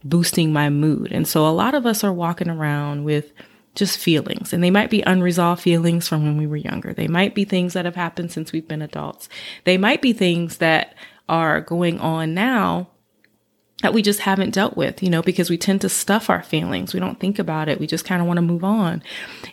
boosting 0.03 0.53
my 0.53 0.69
mood. 0.69 1.11
And 1.11 1.27
so 1.27 1.47
a 1.47 1.49
lot 1.49 1.73
of 1.73 1.85
us 1.85 2.03
are 2.03 2.13
walking 2.13 2.49
around 2.49 3.03
with 3.03 3.31
just 3.75 3.99
feelings. 3.99 4.53
And 4.53 4.63
they 4.63 4.71
might 4.71 4.89
be 4.89 5.01
unresolved 5.01 5.61
feelings 5.61 6.07
from 6.07 6.23
when 6.23 6.37
we 6.37 6.47
were 6.47 6.57
younger. 6.57 6.93
They 6.93 7.07
might 7.07 7.35
be 7.35 7.45
things 7.45 7.73
that 7.73 7.85
have 7.85 7.95
happened 7.95 8.31
since 8.31 8.51
we've 8.51 8.67
been 8.67 8.81
adults. 8.81 9.29
They 9.63 9.77
might 9.77 10.01
be 10.01 10.13
things 10.13 10.57
that 10.57 10.95
are 11.29 11.61
going 11.61 11.99
on 11.99 12.33
now 12.33 12.89
that 13.83 13.93
we 13.93 14.01
just 14.01 14.21
haven't 14.21 14.55
dealt 14.55 14.75
with, 14.75 15.03
you 15.03 15.09
know, 15.09 15.21
because 15.21 15.49
we 15.51 15.57
tend 15.57 15.81
to 15.81 15.89
stuff 15.89 16.29
our 16.29 16.41
feelings. 16.41 16.93
We 16.93 16.99
don't 16.99 17.19
think 17.19 17.37
about 17.37 17.69
it. 17.69 17.79
We 17.79 17.85
just 17.85 18.05
kind 18.05 18.21
of 18.21 18.27
want 18.27 18.37
to 18.37 18.41
move 18.41 18.63
on. 18.63 19.03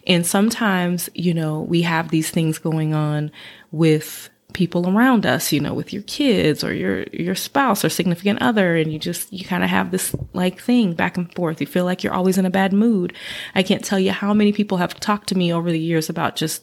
And 0.07 0.27
sometimes, 0.27 1.11
you 1.15 1.35
know, 1.35 1.61
we 1.61 1.83
have 1.83 2.09
these 2.09 2.31
things 2.31 2.57
going 2.59 2.95
on 2.95 3.31
with 3.71 4.31
people 4.55 4.89
around 4.89 5.27
us, 5.27 5.53
you 5.53 5.61
know, 5.61 5.75
with 5.75 5.93
your 5.93 6.03
kids 6.05 6.65
or 6.65 6.73
your 6.73 7.03
your 7.13 7.35
spouse 7.35 7.85
or 7.85 7.91
significant 7.91 8.41
other 8.41 8.77
and 8.77 8.91
you 8.93 8.99
just 8.99 9.31
you 9.33 9.45
kind 9.45 9.63
of 9.63 9.69
have 9.69 9.91
this 9.91 10.15
like 10.33 10.61
thing 10.61 10.95
back 10.95 11.19
and 11.19 11.33
forth. 11.35 11.61
You 11.61 11.67
feel 11.67 11.85
like 11.85 12.03
you're 12.03 12.15
always 12.15 12.39
in 12.39 12.47
a 12.47 12.51
bad 12.51 12.73
mood. 12.73 13.13
I 13.55 13.63
can't 13.63 13.85
tell 13.85 13.99
you 13.99 14.13
how 14.13 14.33
many 14.33 14.53
people 14.53 14.79
have 14.79 14.99
talked 14.99 15.29
to 15.29 15.35
me 15.35 15.53
over 15.53 15.71
the 15.71 15.79
years 15.79 16.09
about 16.09 16.37
just 16.37 16.63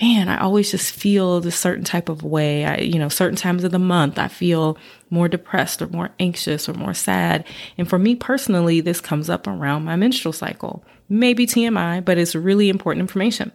man, 0.00 0.28
I 0.28 0.40
always 0.40 0.70
just 0.70 0.94
feel 0.94 1.40
this 1.40 1.56
certain 1.56 1.84
type 1.84 2.08
of 2.08 2.22
way. 2.22 2.64
I, 2.64 2.76
you 2.78 2.98
know, 2.98 3.08
certain 3.08 3.36
times 3.36 3.62
of 3.62 3.72
the 3.72 3.78
month, 3.78 4.18
I 4.18 4.28
feel 4.28 4.78
more 5.10 5.28
depressed 5.28 5.82
or 5.82 5.88
more 5.88 6.10
anxious 6.18 6.68
or 6.68 6.72
more 6.72 6.94
sad. 6.94 7.46
And 7.76 7.88
for 7.88 7.98
me 7.98 8.16
personally, 8.16 8.80
this 8.80 9.00
comes 9.00 9.28
up 9.28 9.46
around 9.46 9.84
my 9.84 9.96
menstrual 9.96 10.32
cycle. 10.32 10.82
Maybe 11.08 11.46
TMI, 11.46 12.04
but 12.04 12.18
it's 12.18 12.34
really 12.34 12.68
important 12.68 13.02
information. 13.02 13.52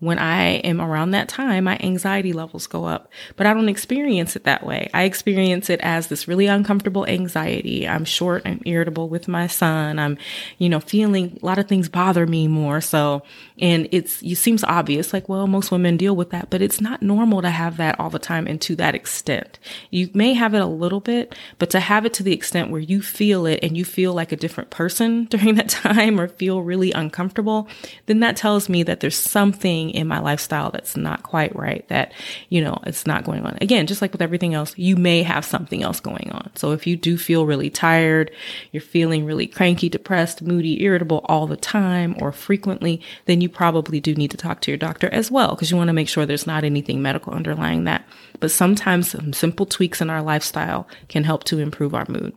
When 0.00 0.18
I 0.18 0.56
am 0.58 0.80
around 0.80 1.12
that 1.12 1.28
time, 1.28 1.64
my 1.64 1.78
anxiety 1.80 2.32
levels 2.32 2.66
go 2.66 2.84
up, 2.84 3.10
but 3.36 3.46
I 3.46 3.54
don't 3.54 3.68
experience 3.68 4.36
it 4.36 4.44
that 4.44 4.64
way. 4.64 4.90
I 4.92 5.04
experience 5.04 5.70
it 5.70 5.80
as 5.80 6.08
this 6.08 6.28
really 6.28 6.46
uncomfortable 6.46 7.06
anxiety. 7.06 7.88
I'm 7.88 8.04
short 8.04 8.42
and 8.44 8.62
irritable 8.66 9.08
with 9.08 9.28
my 9.28 9.46
son. 9.46 9.98
I'm, 9.98 10.18
you 10.58 10.68
know, 10.68 10.80
feeling 10.80 11.38
a 11.42 11.46
lot 11.46 11.58
of 11.58 11.68
things 11.68 11.88
bother 11.88 12.26
me 12.26 12.48
more. 12.48 12.80
So, 12.80 13.22
and 13.58 13.88
it's, 13.92 14.22
it 14.22 14.36
seems 14.36 14.62
obvious, 14.64 15.12
like, 15.12 15.28
well, 15.28 15.46
most 15.46 15.70
women 15.70 15.96
deal 15.96 16.14
with 16.14 16.30
that, 16.30 16.50
but 16.50 16.60
it's 16.60 16.80
not 16.80 17.02
normal 17.02 17.42
to 17.42 17.50
have 17.50 17.76
that 17.78 17.98
all 17.98 18.10
the 18.10 18.18
time 18.18 18.46
and 18.46 18.60
to 18.62 18.76
that 18.76 18.94
extent. 18.94 19.58
You 19.90 20.10
may 20.12 20.34
have 20.34 20.54
it 20.54 20.60
a 20.60 20.66
little 20.66 21.00
bit, 21.00 21.34
but 21.58 21.70
to 21.70 21.80
have 21.80 22.04
it 22.04 22.12
to 22.14 22.22
the 22.22 22.32
extent 22.32 22.70
where 22.70 22.80
you 22.80 23.00
feel 23.00 23.46
it 23.46 23.60
and 23.62 23.76
you 23.76 23.84
feel 23.84 24.12
like 24.12 24.32
a 24.32 24.36
different 24.36 24.70
person 24.70 25.24
during 25.30 25.54
that 25.54 25.68
time 25.68 26.20
or 26.20 26.28
feel 26.28 26.62
really 26.86 27.00
uncomfortable, 27.00 27.68
then 28.06 28.20
that 28.20 28.36
tells 28.36 28.68
me 28.68 28.82
that 28.82 29.00
there's 29.00 29.16
something 29.16 29.90
in 29.90 30.06
my 30.06 30.18
lifestyle 30.18 30.70
that's 30.70 30.96
not 30.96 31.22
quite 31.22 31.54
right, 31.56 31.86
that, 31.88 32.12
you 32.48 32.62
know, 32.62 32.78
it's 32.86 33.06
not 33.06 33.24
going 33.24 33.44
on. 33.44 33.58
Again, 33.60 33.86
just 33.86 34.02
like 34.02 34.12
with 34.12 34.22
everything 34.22 34.54
else, 34.54 34.76
you 34.76 34.96
may 34.96 35.22
have 35.22 35.44
something 35.44 35.82
else 35.82 36.00
going 36.00 36.30
on. 36.32 36.50
So 36.54 36.72
if 36.72 36.86
you 36.86 36.96
do 36.96 37.18
feel 37.18 37.46
really 37.46 37.70
tired, 37.70 38.30
you're 38.72 38.80
feeling 38.80 39.24
really 39.24 39.46
cranky, 39.46 39.88
depressed, 39.88 40.42
moody, 40.42 40.82
irritable 40.82 41.24
all 41.28 41.46
the 41.46 41.56
time 41.56 42.16
or 42.20 42.32
frequently, 42.32 43.00
then 43.26 43.40
you 43.40 43.48
probably 43.48 44.00
do 44.00 44.14
need 44.14 44.30
to 44.30 44.36
talk 44.36 44.60
to 44.62 44.70
your 44.70 44.78
doctor 44.78 45.08
as 45.12 45.30
well, 45.30 45.50
because 45.54 45.70
you 45.70 45.76
want 45.76 45.88
to 45.88 45.94
make 45.94 46.08
sure 46.08 46.26
there's 46.26 46.46
not 46.46 46.64
anything 46.64 47.02
medical 47.02 47.32
underlying 47.32 47.84
that. 47.84 48.06
But 48.40 48.50
sometimes 48.50 49.10
some 49.10 49.32
simple 49.32 49.66
tweaks 49.66 50.00
in 50.00 50.10
our 50.10 50.22
lifestyle 50.22 50.86
can 51.08 51.24
help 51.24 51.44
to 51.44 51.58
improve 51.58 51.94
our 51.94 52.06
mood. 52.08 52.34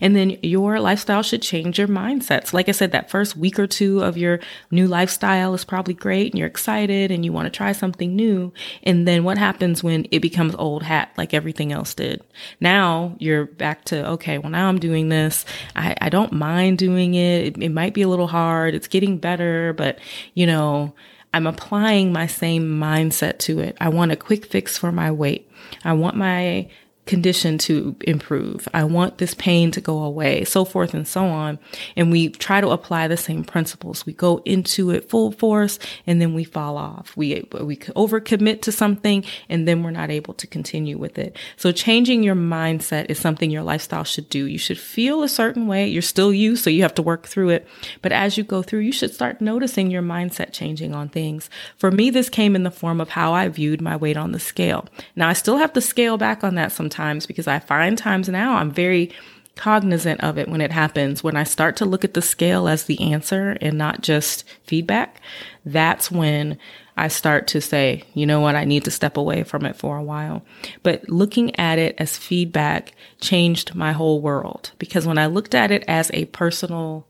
And 0.00 0.16
then 0.16 0.38
your 0.42 0.80
lifestyle 0.80 1.22
should 1.22 1.42
change 1.42 1.78
your 1.78 1.88
mindsets. 1.88 2.52
Like 2.52 2.68
I 2.68 2.72
said, 2.72 2.92
that 2.92 3.10
first 3.10 3.36
week 3.36 3.58
or 3.58 3.66
two 3.66 4.02
of 4.02 4.16
your 4.16 4.40
new 4.70 4.86
lifestyle 4.86 5.54
is 5.54 5.64
probably 5.64 5.94
great 5.94 6.32
and 6.32 6.38
you're 6.38 6.48
excited 6.48 7.10
and 7.10 7.24
you 7.24 7.32
want 7.32 7.46
to 7.46 7.56
try 7.56 7.72
something 7.72 8.14
new. 8.14 8.52
And 8.82 9.06
then 9.06 9.24
what 9.24 9.38
happens 9.38 9.82
when 9.82 10.06
it 10.10 10.20
becomes 10.20 10.54
old 10.54 10.82
hat 10.82 11.12
like 11.16 11.34
everything 11.34 11.72
else 11.72 11.94
did? 11.94 12.22
Now 12.60 13.16
you're 13.18 13.46
back 13.46 13.84
to, 13.86 14.08
okay, 14.10 14.38
well, 14.38 14.50
now 14.50 14.68
I'm 14.68 14.78
doing 14.78 15.08
this. 15.08 15.44
I, 15.74 15.96
I 16.00 16.08
don't 16.08 16.32
mind 16.32 16.78
doing 16.78 17.14
it. 17.14 17.46
it. 17.56 17.62
It 17.62 17.70
might 17.70 17.94
be 17.94 18.02
a 18.02 18.08
little 18.08 18.28
hard. 18.28 18.74
It's 18.74 18.88
getting 18.88 19.18
better, 19.18 19.72
but 19.72 19.98
you 20.34 20.46
know, 20.46 20.94
I'm 21.34 21.46
applying 21.46 22.12
my 22.12 22.26
same 22.26 22.80
mindset 22.80 23.38
to 23.40 23.58
it. 23.60 23.76
I 23.80 23.88
want 23.90 24.12
a 24.12 24.16
quick 24.16 24.46
fix 24.46 24.78
for 24.78 24.90
my 24.90 25.10
weight. 25.10 25.50
I 25.84 25.92
want 25.92 26.16
my 26.16 26.70
condition 27.06 27.56
to 27.56 27.94
improve. 28.00 28.68
I 28.74 28.84
want 28.84 29.18
this 29.18 29.32
pain 29.34 29.70
to 29.70 29.80
go 29.80 30.02
away, 30.02 30.44
so 30.44 30.64
forth 30.64 30.92
and 30.92 31.06
so 31.06 31.24
on. 31.24 31.58
And 31.96 32.10
we 32.10 32.30
try 32.30 32.60
to 32.60 32.70
apply 32.70 33.06
the 33.06 33.16
same 33.16 33.44
principles. 33.44 34.04
We 34.04 34.12
go 34.12 34.42
into 34.44 34.90
it 34.90 35.08
full 35.08 35.30
force 35.30 35.78
and 36.06 36.20
then 36.20 36.34
we 36.34 36.42
fall 36.42 36.76
off. 36.76 37.16
We, 37.16 37.48
we 37.60 37.76
overcommit 37.76 38.62
to 38.62 38.72
something 38.72 39.24
and 39.48 39.68
then 39.68 39.84
we're 39.84 39.92
not 39.92 40.10
able 40.10 40.34
to 40.34 40.46
continue 40.48 40.98
with 40.98 41.16
it. 41.16 41.36
So 41.56 41.70
changing 41.70 42.24
your 42.24 42.34
mindset 42.34 43.06
is 43.08 43.20
something 43.20 43.50
your 43.50 43.62
lifestyle 43.62 44.04
should 44.04 44.28
do. 44.28 44.44
You 44.46 44.58
should 44.58 44.78
feel 44.78 45.22
a 45.22 45.28
certain 45.28 45.68
way. 45.68 45.86
You're 45.86 46.02
still 46.02 46.34
you, 46.34 46.56
so 46.56 46.70
you 46.70 46.82
have 46.82 46.94
to 46.96 47.02
work 47.02 47.26
through 47.26 47.50
it. 47.50 47.68
But 48.02 48.10
as 48.10 48.36
you 48.36 48.42
go 48.42 48.62
through, 48.62 48.80
you 48.80 48.92
should 48.92 49.14
start 49.14 49.40
noticing 49.40 49.92
your 49.92 50.02
mindset 50.02 50.52
changing 50.52 50.92
on 50.92 51.08
things. 51.08 51.48
For 51.76 51.92
me, 51.92 52.10
this 52.10 52.28
came 52.28 52.56
in 52.56 52.64
the 52.64 52.70
form 52.72 53.00
of 53.00 53.10
how 53.10 53.32
I 53.32 53.48
viewed 53.48 53.80
my 53.80 53.94
weight 53.96 54.16
on 54.16 54.32
the 54.32 54.40
scale. 54.40 54.86
Now 55.14 55.28
I 55.28 55.34
still 55.34 55.58
have 55.58 55.72
to 55.74 55.80
scale 55.80 56.16
back 56.16 56.42
on 56.42 56.56
that 56.56 56.72
sometimes 56.72 56.95
times 56.96 57.26
because 57.26 57.46
I 57.46 57.58
find 57.58 57.96
times 57.96 58.28
now 58.28 58.56
I'm 58.56 58.70
very 58.70 59.12
cognizant 59.56 60.20
of 60.22 60.38
it 60.38 60.48
when 60.48 60.60
it 60.60 60.70
happens. 60.70 61.24
When 61.24 61.36
I 61.36 61.44
start 61.44 61.76
to 61.76 61.84
look 61.84 62.04
at 62.04 62.14
the 62.14 62.22
scale 62.22 62.68
as 62.68 62.84
the 62.84 63.00
answer 63.12 63.56
and 63.60 63.76
not 63.76 64.02
just 64.02 64.44
feedback, 64.62 65.20
that's 65.64 66.10
when 66.10 66.58
I 66.96 67.08
start 67.08 67.46
to 67.48 67.60
say, 67.60 68.04
you 68.14 68.26
know 68.26 68.40
what, 68.40 68.54
I 68.54 68.64
need 68.64 68.84
to 68.84 68.90
step 68.90 69.16
away 69.16 69.42
from 69.42 69.66
it 69.66 69.76
for 69.76 69.96
a 69.96 70.02
while. 70.02 70.42
But 70.82 71.08
looking 71.08 71.58
at 71.58 71.78
it 71.78 71.94
as 71.98 72.16
feedback 72.16 72.92
changed 73.20 73.74
my 73.74 73.92
whole 73.92 74.20
world 74.20 74.72
because 74.78 75.06
when 75.06 75.18
I 75.18 75.26
looked 75.26 75.54
at 75.54 75.70
it 75.70 75.84
as 75.88 76.10
a 76.14 76.26
personal 76.26 77.06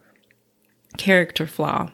character 0.96 1.46
flaw, 1.46 1.90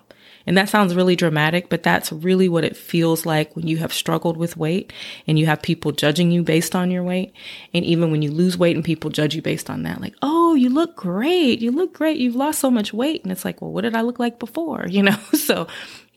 and 0.46 0.56
that 0.56 0.68
sounds 0.68 0.94
really 0.94 1.16
dramatic, 1.16 1.68
but 1.68 1.82
that's 1.82 2.12
really 2.12 2.48
what 2.48 2.64
it 2.64 2.76
feels 2.76 3.24
like 3.24 3.54
when 3.54 3.66
you 3.66 3.78
have 3.78 3.92
struggled 3.92 4.36
with 4.36 4.56
weight 4.56 4.92
and 5.26 5.38
you 5.38 5.46
have 5.46 5.62
people 5.62 5.92
judging 5.92 6.30
you 6.30 6.42
based 6.42 6.74
on 6.74 6.90
your 6.90 7.02
weight. 7.02 7.32
And 7.72 7.84
even 7.84 8.10
when 8.10 8.22
you 8.22 8.30
lose 8.30 8.58
weight 8.58 8.76
and 8.76 8.84
people 8.84 9.10
judge 9.10 9.34
you 9.34 9.42
based 9.42 9.70
on 9.70 9.82
that, 9.84 10.00
like, 10.00 10.14
oh, 10.22 10.54
you 10.54 10.68
look 10.68 10.96
great. 10.96 11.60
You 11.60 11.70
look 11.70 11.92
great. 11.92 12.18
You've 12.18 12.36
lost 12.36 12.60
so 12.60 12.70
much 12.70 12.92
weight. 12.92 13.22
And 13.22 13.32
it's 13.32 13.44
like, 13.44 13.60
well, 13.60 13.72
what 13.72 13.82
did 13.82 13.96
I 13.96 14.02
look 14.02 14.18
like 14.18 14.38
before? 14.38 14.86
You 14.92 15.02
know? 15.02 15.18
So 15.42 15.66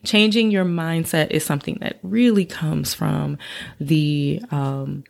changing 0.04 0.50
your 0.50 0.64
mindset 0.64 1.30
is 1.30 1.44
something 1.44 1.78
that 1.80 1.98
really 2.02 2.44
comes 2.44 2.94
from 2.94 3.38
the, 3.80 4.40
um, 4.50 5.04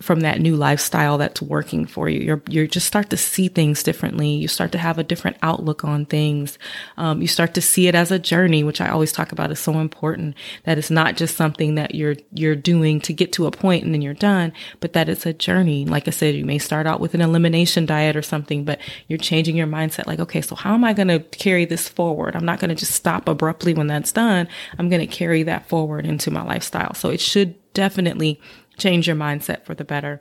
from 0.00 0.20
that 0.20 0.40
new 0.40 0.54
lifestyle 0.54 1.18
that's 1.18 1.42
working 1.42 1.84
for 1.84 2.08
you. 2.08 2.20
You're, 2.20 2.42
you 2.48 2.68
just 2.68 2.86
start 2.86 3.10
to 3.10 3.16
see 3.16 3.48
things 3.48 3.82
differently. 3.82 4.28
You 4.28 4.46
start 4.46 4.70
to 4.72 4.78
have 4.78 4.98
a 4.98 5.04
different 5.04 5.36
outlook 5.42 5.84
on 5.84 6.06
things. 6.06 6.58
Um, 6.96 7.20
you 7.20 7.26
start 7.26 7.54
to 7.54 7.60
see 7.60 7.88
it 7.88 7.94
as 7.94 8.12
a 8.12 8.18
journey, 8.18 8.62
which 8.62 8.80
I 8.80 8.88
always 8.88 9.12
talk 9.12 9.32
about 9.32 9.50
is 9.50 9.58
so 9.58 9.80
important 9.80 10.36
that 10.64 10.78
it's 10.78 10.90
not 10.90 11.16
just 11.16 11.36
something 11.36 11.74
that 11.74 11.94
you're, 11.94 12.16
you're 12.32 12.54
doing 12.54 13.00
to 13.02 13.12
get 13.12 13.32
to 13.32 13.46
a 13.46 13.50
point 13.50 13.84
and 13.84 13.92
then 13.92 14.02
you're 14.02 14.14
done, 14.14 14.52
but 14.80 14.92
that 14.92 15.08
it's 15.08 15.26
a 15.26 15.32
journey. 15.32 15.84
Like 15.84 16.06
I 16.06 16.12
said, 16.12 16.34
you 16.34 16.44
may 16.44 16.58
start 16.58 16.86
out 16.86 17.00
with 17.00 17.14
an 17.14 17.20
elimination 17.20 17.84
diet 17.84 18.16
or 18.16 18.22
something, 18.22 18.64
but 18.64 18.78
you're 19.08 19.18
changing 19.18 19.56
your 19.56 19.66
mindset. 19.66 20.06
Like, 20.06 20.20
okay, 20.20 20.42
so 20.42 20.54
how 20.54 20.74
am 20.74 20.84
I 20.84 20.92
going 20.92 21.08
to 21.08 21.20
carry 21.20 21.64
this 21.64 21.88
forward? 21.88 22.36
I'm 22.36 22.44
not 22.44 22.60
going 22.60 22.70
to 22.70 22.74
just 22.74 22.92
stop 22.94 23.28
abruptly 23.28 23.74
when 23.74 23.88
that's 23.88 24.12
done. 24.12 24.48
I'm 24.78 24.88
going 24.88 25.00
to 25.00 25.06
carry 25.06 25.42
that 25.44 25.68
forward 25.68 26.06
into 26.06 26.30
my 26.30 26.42
lifestyle. 26.42 26.94
So 26.94 27.10
it 27.10 27.20
should 27.20 27.56
definitely 27.74 28.40
change 28.78 29.06
your 29.06 29.16
mindset 29.16 29.64
for 29.64 29.74
the 29.74 29.84
better. 29.84 30.20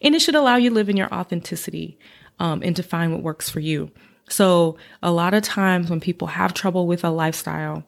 And 0.00 0.14
it 0.14 0.20
should 0.20 0.34
allow 0.34 0.56
you 0.56 0.70
to 0.70 0.74
live 0.74 0.88
in 0.88 0.96
your 0.96 1.12
authenticity 1.12 1.98
um, 2.38 2.62
and 2.62 2.74
define 2.74 3.12
what 3.12 3.22
works 3.22 3.50
for 3.50 3.60
you. 3.60 3.90
So 4.28 4.76
a 5.02 5.10
lot 5.10 5.34
of 5.34 5.42
times 5.42 5.90
when 5.90 6.00
people 6.00 6.28
have 6.28 6.54
trouble 6.54 6.86
with 6.86 7.04
a 7.04 7.10
lifestyle, 7.10 7.84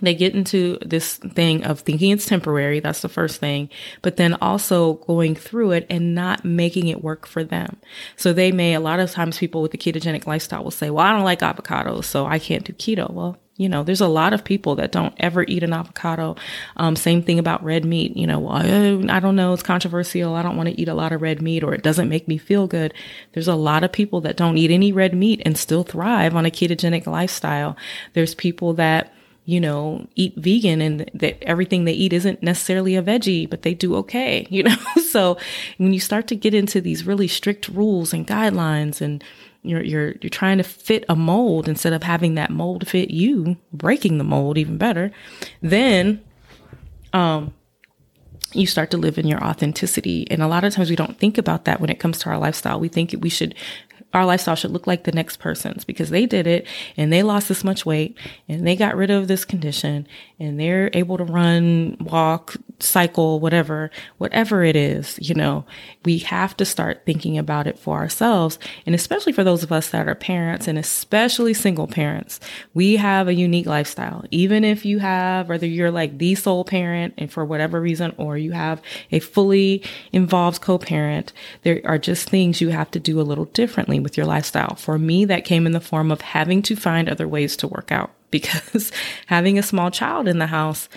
they 0.00 0.14
get 0.14 0.34
into 0.34 0.78
this 0.84 1.16
thing 1.16 1.62
of 1.64 1.80
thinking 1.80 2.10
it's 2.10 2.26
temporary. 2.26 2.80
That's 2.80 3.02
the 3.02 3.08
first 3.08 3.38
thing. 3.38 3.68
But 4.02 4.16
then 4.16 4.34
also 4.34 4.94
going 4.94 5.36
through 5.36 5.72
it 5.72 5.86
and 5.88 6.14
not 6.14 6.44
making 6.44 6.88
it 6.88 7.04
work 7.04 7.26
for 7.26 7.44
them. 7.44 7.76
So 8.16 8.32
they 8.32 8.50
may, 8.50 8.74
a 8.74 8.80
lot 8.80 8.98
of 8.98 9.12
times 9.12 9.38
people 9.38 9.62
with 9.62 9.70
the 9.70 9.78
ketogenic 9.78 10.26
lifestyle 10.26 10.64
will 10.64 10.72
say, 10.72 10.90
well, 10.90 11.06
I 11.06 11.12
don't 11.12 11.24
like 11.24 11.40
avocados, 11.40 12.04
so 12.04 12.26
I 12.26 12.40
can't 12.40 12.64
do 12.64 12.72
keto. 12.72 13.12
Well, 13.12 13.38
you 13.56 13.68
know, 13.68 13.82
there's 13.82 14.00
a 14.00 14.08
lot 14.08 14.32
of 14.32 14.44
people 14.44 14.76
that 14.76 14.92
don't 14.92 15.14
ever 15.18 15.44
eat 15.46 15.62
an 15.62 15.74
avocado. 15.74 16.36
Um, 16.78 16.96
same 16.96 17.22
thing 17.22 17.38
about 17.38 17.62
red 17.62 17.84
meat. 17.84 18.16
You 18.16 18.26
know, 18.26 18.48
I, 18.48 18.62
I 19.14 19.20
don't 19.20 19.36
know, 19.36 19.52
it's 19.52 19.62
controversial. 19.62 20.34
I 20.34 20.42
don't 20.42 20.56
want 20.56 20.70
to 20.70 20.80
eat 20.80 20.88
a 20.88 20.94
lot 20.94 21.12
of 21.12 21.20
red 21.20 21.42
meat 21.42 21.62
or 21.62 21.74
it 21.74 21.82
doesn't 21.82 22.08
make 22.08 22.26
me 22.26 22.38
feel 22.38 22.66
good. 22.66 22.94
There's 23.32 23.48
a 23.48 23.54
lot 23.54 23.84
of 23.84 23.92
people 23.92 24.22
that 24.22 24.36
don't 24.36 24.56
eat 24.56 24.70
any 24.70 24.90
red 24.90 25.14
meat 25.14 25.42
and 25.44 25.58
still 25.58 25.84
thrive 25.84 26.34
on 26.34 26.46
a 26.46 26.50
ketogenic 26.50 27.06
lifestyle. 27.06 27.76
There's 28.14 28.34
people 28.34 28.72
that, 28.74 29.12
you 29.44 29.60
know, 29.60 30.06
eat 30.14 30.34
vegan 30.36 30.80
and 30.80 31.10
that 31.12 31.42
everything 31.42 31.84
they 31.84 31.92
eat 31.92 32.14
isn't 32.14 32.42
necessarily 32.42 32.96
a 32.96 33.02
veggie, 33.02 33.48
but 33.48 33.62
they 33.62 33.74
do 33.74 33.96
okay, 33.96 34.46
you 34.50 34.62
know? 34.62 34.76
so 35.10 35.36
when 35.76 35.92
you 35.92 36.00
start 36.00 36.26
to 36.28 36.36
get 36.36 36.54
into 36.54 36.80
these 36.80 37.06
really 37.06 37.28
strict 37.28 37.68
rules 37.68 38.14
and 38.14 38.26
guidelines 38.26 39.02
and 39.02 39.22
you're 39.62 39.82
you're 39.82 40.14
you're 40.20 40.30
trying 40.30 40.58
to 40.58 40.64
fit 40.64 41.04
a 41.08 41.16
mold 41.16 41.68
instead 41.68 41.92
of 41.92 42.02
having 42.02 42.34
that 42.34 42.50
mold 42.50 42.86
fit 42.88 43.10
you, 43.10 43.56
breaking 43.72 44.18
the 44.18 44.24
mold 44.24 44.58
even 44.58 44.76
better, 44.76 45.12
then 45.60 46.22
um 47.12 47.52
you 48.54 48.66
start 48.66 48.90
to 48.90 48.96
live 48.96 49.18
in 49.18 49.26
your 49.26 49.42
authenticity. 49.42 50.30
And 50.30 50.42
a 50.42 50.46
lot 50.46 50.64
of 50.64 50.74
times 50.74 50.90
we 50.90 50.96
don't 50.96 51.18
think 51.18 51.38
about 51.38 51.64
that 51.64 51.80
when 51.80 51.90
it 51.90 51.98
comes 51.98 52.18
to 52.18 52.30
our 52.30 52.38
lifestyle. 52.38 52.78
We 52.78 52.88
think 52.88 53.14
we 53.20 53.30
should 53.30 53.54
our 54.14 54.26
lifestyle 54.26 54.54
should 54.54 54.70
look 54.70 54.86
like 54.86 55.04
the 55.04 55.12
next 55.12 55.38
person's 55.38 55.84
because 55.84 56.10
they 56.10 56.26
did 56.26 56.46
it 56.46 56.66
and 56.96 57.12
they 57.12 57.22
lost 57.22 57.48
this 57.48 57.64
much 57.64 57.86
weight 57.86 58.16
and 58.48 58.66
they 58.66 58.76
got 58.76 58.96
rid 58.96 59.10
of 59.10 59.28
this 59.28 59.44
condition 59.44 60.06
and 60.38 60.58
they're 60.58 60.90
able 60.92 61.16
to 61.16 61.24
run, 61.24 61.96
walk, 62.00 62.56
cycle, 62.80 63.40
whatever, 63.40 63.90
whatever 64.18 64.64
it 64.64 64.76
is, 64.76 65.18
you 65.20 65.34
know, 65.34 65.64
we 66.04 66.18
have 66.18 66.56
to 66.56 66.64
start 66.64 67.02
thinking 67.06 67.38
about 67.38 67.66
it 67.66 67.78
for 67.78 67.98
ourselves. 67.98 68.58
And 68.84 68.94
especially 68.94 69.32
for 69.32 69.44
those 69.44 69.62
of 69.62 69.72
us 69.72 69.90
that 69.90 70.08
are 70.08 70.14
parents 70.14 70.66
and 70.66 70.78
especially 70.78 71.54
single 71.54 71.86
parents, 71.86 72.40
we 72.74 72.96
have 72.96 73.28
a 73.28 73.34
unique 73.34 73.66
lifestyle. 73.66 74.24
Even 74.30 74.64
if 74.64 74.84
you 74.84 74.98
have, 74.98 75.48
whether 75.48 75.66
you're 75.66 75.90
like 75.90 76.18
the 76.18 76.34
sole 76.34 76.64
parent 76.64 77.14
and 77.16 77.32
for 77.32 77.44
whatever 77.44 77.80
reason, 77.80 78.14
or 78.18 78.36
you 78.36 78.52
have 78.52 78.82
a 79.10 79.20
fully 79.20 79.82
involved 80.12 80.60
co-parent, 80.60 81.32
there 81.62 81.80
are 81.84 81.98
just 81.98 82.28
things 82.28 82.60
you 82.60 82.70
have 82.70 82.90
to 82.90 83.00
do 83.00 83.20
a 83.20 83.22
little 83.22 83.46
differently 83.46 84.00
with 84.02 84.16
your 84.16 84.26
lifestyle. 84.26 84.74
For 84.76 84.98
me, 84.98 85.24
that 85.26 85.44
came 85.44 85.66
in 85.66 85.72
the 85.72 85.80
form 85.80 86.10
of 86.10 86.20
having 86.20 86.62
to 86.62 86.76
find 86.76 87.08
other 87.08 87.28
ways 87.28 87.56
to 87.58 87.68
work 87.68 87.92
out 87.92 88.10
because 88.30 88.92
having 89.26 89.58
a 89.58 89.62
small 89.62 89.90
child 89.90 90.26
in 90.26 90.38
the 90.38 90.46
house 90.46 90.88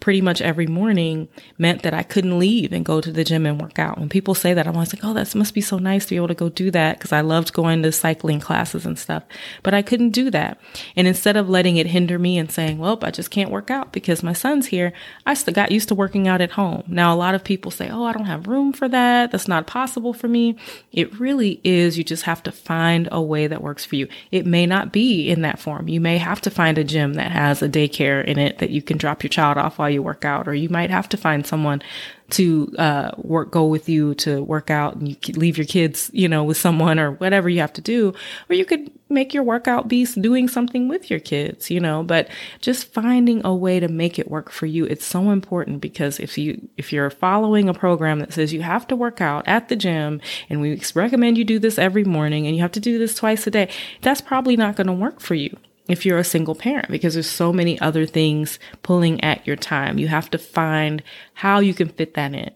pretty 0.00 0.20
much 0.20 0.40
every 0.40 0.66
morning 0.66 1.28
meant 1.58 1.82
that 1.82 1.94
I 1.94 2.02
couldn't 2.02 2.38
leave 2.38 2.72
and 2.72 2.84
go 2.84 3.00
to 3.00 3.12
the 3.12 3.24
gym 3.24 3.46
and 3.46 3.60
work 3.60 3.78
out. 3.78 3.98
When 3.98 4.08
people 4.08 4.34
say 4.34 4.54
that, 4.54 4.66
I'm 4.66 4.74
always 4.74 4.94
like, 4.94 5.04
oh, 5.04 5.14
that 5.14 5.34
must 5.34 5.54
be 5.54 5.60
so 5.60 5.78
nice 5.78 6.04
to 6.04 6.10
be 6.10 6.16
able 6.16 6.28
to 6.28 6.34
go 6.34 6.48
do 6.48 6.70
that 6.70 6.98
because 6.98 7.12
I 7.12 7.20
loved 7.20 7.52
going 7.52 7.82
to 7.82 7.92
cycling 7.92 8.40
classes 8.40 8.86
and 8.86 8.98
stuff. 8.98 9.24
But 9.62 9.74
I 9.74 9.82
couldn't 9.82 10.10
do 10.10 10.30
that. 10.30 10.60
And 10.96 11.06
instead 11.06 11.36
of 11.36 11.48
letting 11.48 11.76
it 11.76 11.86
hinder 11.86 12.18
me 12.18 12.38
and 12.38 12.50
saying, 12.50 12.78
well, 12.78 12.98
I 13.02 13.10
just 13.10 13.30
can't 13.30 13.50
work 13.50 13.70
out 13.70 13.92
because 13.92 14.22
my 14.22 14.32
son's 14.32 14.66
here, 14.66 14.92
I 15.26 15.34
still 15.34 15.54
got 15.54 15.72
used 15.72 15.88
to 15.88 15.94
working 15.94 16.28
out 16.28 16.40
at 16.40 16.52
home. 16.52 16.84
Now, 16.86 17.14
a 17.14 17.16
lot 17.16 17.34
of 17.34 17.44
people 17.44 17.70
say, 17.70 17.88
oh, 17.88 18.04
I 18.04 18.12
don't 18.12 18.26
have 18.26 18.46
room 18.46 18.72
for 18.72 18.88
that. 18.88 19.30
That's 19.30 19.48
not 19.48 19.66
possible 19.66 20.12
for 20.12 20.28
me. 20.28 20.56
It 20.92 21.18
really 21.18 21.60
is. 21.64 21.98
You 21.98 22.04
just 22.04 22.24
have 22.24 22.42
to 22.44 22.52
find 22.52 23.08
a 23.12 23.20
way 23.20 23.46
that 23.46 23.62
works 23.62 23.84
for 23.84 23.96
you. 23.96 24.08
It 24.30 24.46
may 24.46 24.66
not 24.66 24.92
be 24.92 25.28
in 25.28 25.42
that 25.42 25.58
form. 25.58 25.88
You 25.88 26.00
may 26.00 26.18
have 26.18 26.40
to 26.42 26.50
find 26.50 26.78
a 26.78 26.84
gym 26.84 27.14
that 27.14 27.32
has 27.32 27.62
a 27.62 27.68
daycare 27.68 28.24
in 28.24 28.38
it 28.38 28.58
that 28.58 28.70
you 28.70 28.82
can 28.82 28.98
drop 28.98 29.22
your 29.22 29.28
child 29.28 29.58
off 29.58 29.78
while 29.82 29.90
you 29.90 30.00
work 30.00 30.24
out, 30.24 30.46
or 30.46 30.54
you 30.54 30.68
might 30.68 30.90
have 30.90 31.08
to 31.08 31.16
find 31.16 31.44
someone 31.44 31.82
to 32.30 32.72
uh, 32.78 33.10
work 33.18 33.50
go 33.50 33.66
with 33.66 33.88
you 33.88 34.14
to 34.14 34.42
work 34.44 34.70
out 34.70 34.94
and 34.96 35.08
you 35.08 35.16
leave 35.34 35.58
your 35.58 35.66
kids 35.66 36.10
you 36.14 36.26
know 36.26 36.42
with 36.42 36.56
someone 36.56 36.98
or 36.98 37.12
whatever 37.12 37.48
you 37.48 37.60
have 37.60 37.72
to 37.72 37.80
do. 37.80 38.14
Or 38.48 38.54
you 38.54 38.64
could 38.64 38.90
make 39.08 39.34
your 39.34 39.42
workout 39.42 39.88
be 39.88 40.06
doing 40.06 40.48
something 40.48 40.88
with 40.88 41.10
your 41.10 41.20
kids 41.20 41.70
you 41.70 41.78
know 41.78 42.02
but 42.02 42.28
just 42.60 42.92
finding 42.94 43.44
a 43.44 43.54
way 43.54 43.78
to 43.78 43.88
make 43.88 44.18
it 44.18 44.30
work 44.30 44.50
for 44.50 44.64
you 44.64 44.86
it's 44.86 45.04
so 45.04 45.30
important 45.30 45.82
because 45.82 46.18
if 46.18 46.38
you 46.38 46.68
if 46.78 46.92
you're 46.92 47.10
following 47.10 47.68
a 47.68 47.74
program 47.74 48.20
that 48.20 48.32
says 48.32 48.54
you 48.54 48.62
have 48.62 48.88
to 48.88 48.96
work 48.96 49.20
out 49.20 49.46
at 49.46 49.68
the 49.68 49.76
gym 49.76 50.18
and 50.48 50.62
we 50.62 50.80
recommend 50.94 51.36
you 51.36 51.44
do 51.44 51.58
this 51.58 51.78
every 51.78 52.04
morning 52.04 52.46
and 52.46 52.56
you 52.56 52.62
have 52.62 52.72
to 52.72 52.80
do 52.80 52.98
this 52.98 53.14
twice 53.14 53.46
a 53.46 53.50
day 53.50 53.68
that's 54.00 54.22
probably 54.22 54.56
not 54.56 54.76
going 54.76 54.86
to 54.86 54.92
work 54.92 55.20
for 55.20 55.34
you 55.34 55.54
if 55.88 56.06
you're 56.06 56.18
a 56.18 56.24
single 56.24 56.54
parent 56.54 56.88
because 56.88 57.14
there's 57.14 57.28
so 57.28 57.52
many 57.52 57.80
other 57.80 58.06
things 58.06 58.58
pulling 58.82 59.22
at 59.22 59.46
your 59.46 59.56
time. 59.56 59.98
You 59.98 60.08
have 60.08 60.30
to 60.30 60.38
find 60.38 61.02
how 61.34 61.58
you 61.58 61.74
can 61.74 61.88
fit 61.88 62.14
that 62.14 62.34
in. 62.34 62.50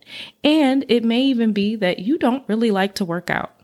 And 0.44 0.84
it 0.88 1.04
may 1.04 1.22
even 1.22 1.52
be 1.52 1.76
that 1.76 1.98
you 1.98 2.18
don't 2.18 2.48
really 2.48 2.70
like 2.70 2.94
to 2.96 3.04
work 3.04 3.30
out 3.30 3.55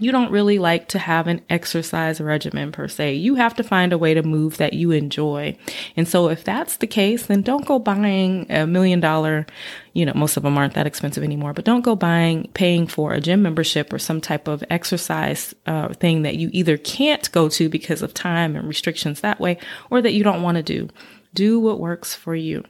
you 0.00 0.10
don't 0.10 0.30
really 0.30 0.58
like 0.58 0.88
to 0.88 0.98
have 0.98 1.26
an 1.26 1.42
exercise 1.50 2.20
regimen 2.20 2.72
per 2.72 2.88
se. 2.88 3.14
You 3.14 3.34
have 3.34 3.54
to 3.56 3.62
find 3.62 3.92
a 3.92 3.98
way 3.98 4.14
to 4.14 4.22
move 4.22 4.56
that 4.56 4.72
you 4.72 4.90
enjoy. 4.90 5.56
And 5.96 6.08
so 6.08 6.28
if 6.28 6.44
that's 6.44 6.78
the 6.78 6.86
case, 6.86 7.26
then 7.26 7.42
don't 7.42 7.66
go 7.66 7.78
buying 7.78 8.46
a 8.50 8.66
million 8.66 9.00
dollar, 9.00 9.46
you 9.92 10.06
know, 10.06 10.14
most 10.14 10.38
of 10.38 10.44
them 10.44 10.56
aren't 10.56 10.74
that 10.74 10.86
expensive 10.86 11.22
anymore, 11.22 11.52
but 11.52 11.66
don't 11.66 11.82
go 11.84 11.94
buying, 11.94 12.48
paying 12.54 12.86
for 12.86 13.12
a 13.12 13.20
gym 13.20 13.42
membership 13.42 13.92
or 13.92 13.98
some 13.98 14.20
type 14.20 14.48
of 14.48 14.64
exercise 14.70 15.54
uh, 15.66 15.92
thing 15.94 16.22
that 16.22 16.36
you 16.36 16.48
either 16.52 16.78
can't 16.78 17.30
go 17.32 17.50
to 17.50 17.68
because 17.68 18.00
of 18.00 18.14
time 18.14 18.56
and 18.56 18.66
restrictions 18.66 19.20
that 19.20 19.40
way, 19.40 19.58
or 19.90 20.00
that 20.00 20.14
you 20.14 20.24
don't 20.24 20.42
want 20.42 20.56
to 20.56 20.62
do. 20.62 20.88
Do 21.34 21.60
what 21.60 21.80
works 21.80 22.14
for 22.14 22.34
you. 22.34 22.64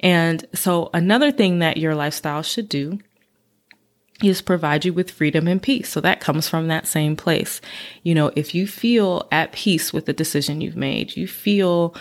And 0.00 0.44
so 0.54 0.90
another 0.94 1.32
thing 1.32 1.58
that 1.58 1.76
your 1.76 1.94
lifestyle 1.94 2.42
should 2.42 2.68
do 2.68 3.00
is 4.22 4.40
provide 4.40 4.84
you 4.84 4.92
with 4.92 5.10
freedom 5.10 5.46
and 5.46 5.62
peace. 5.62 5.90
So 5.90 6.00
that 6.00 6.20
comes 6.20 6.48
from 6.48 6.68
that 6.68 6.86
same 6.86 7.16
place. 7.16 7.60
You 8.02 8.14
know, 8.14 8.32
if 8.34 8.54
you 8.54 8.66
feel 8.66 9.28
at 9.30 9.52
peace 9.52 9.92
with 9.92 10.06
the 10.06 10.12
decision 10.12 10.60
you've 10.60 10.76
made, 10.76 11.16
you 11.16 11.28
feel 11.28 11.94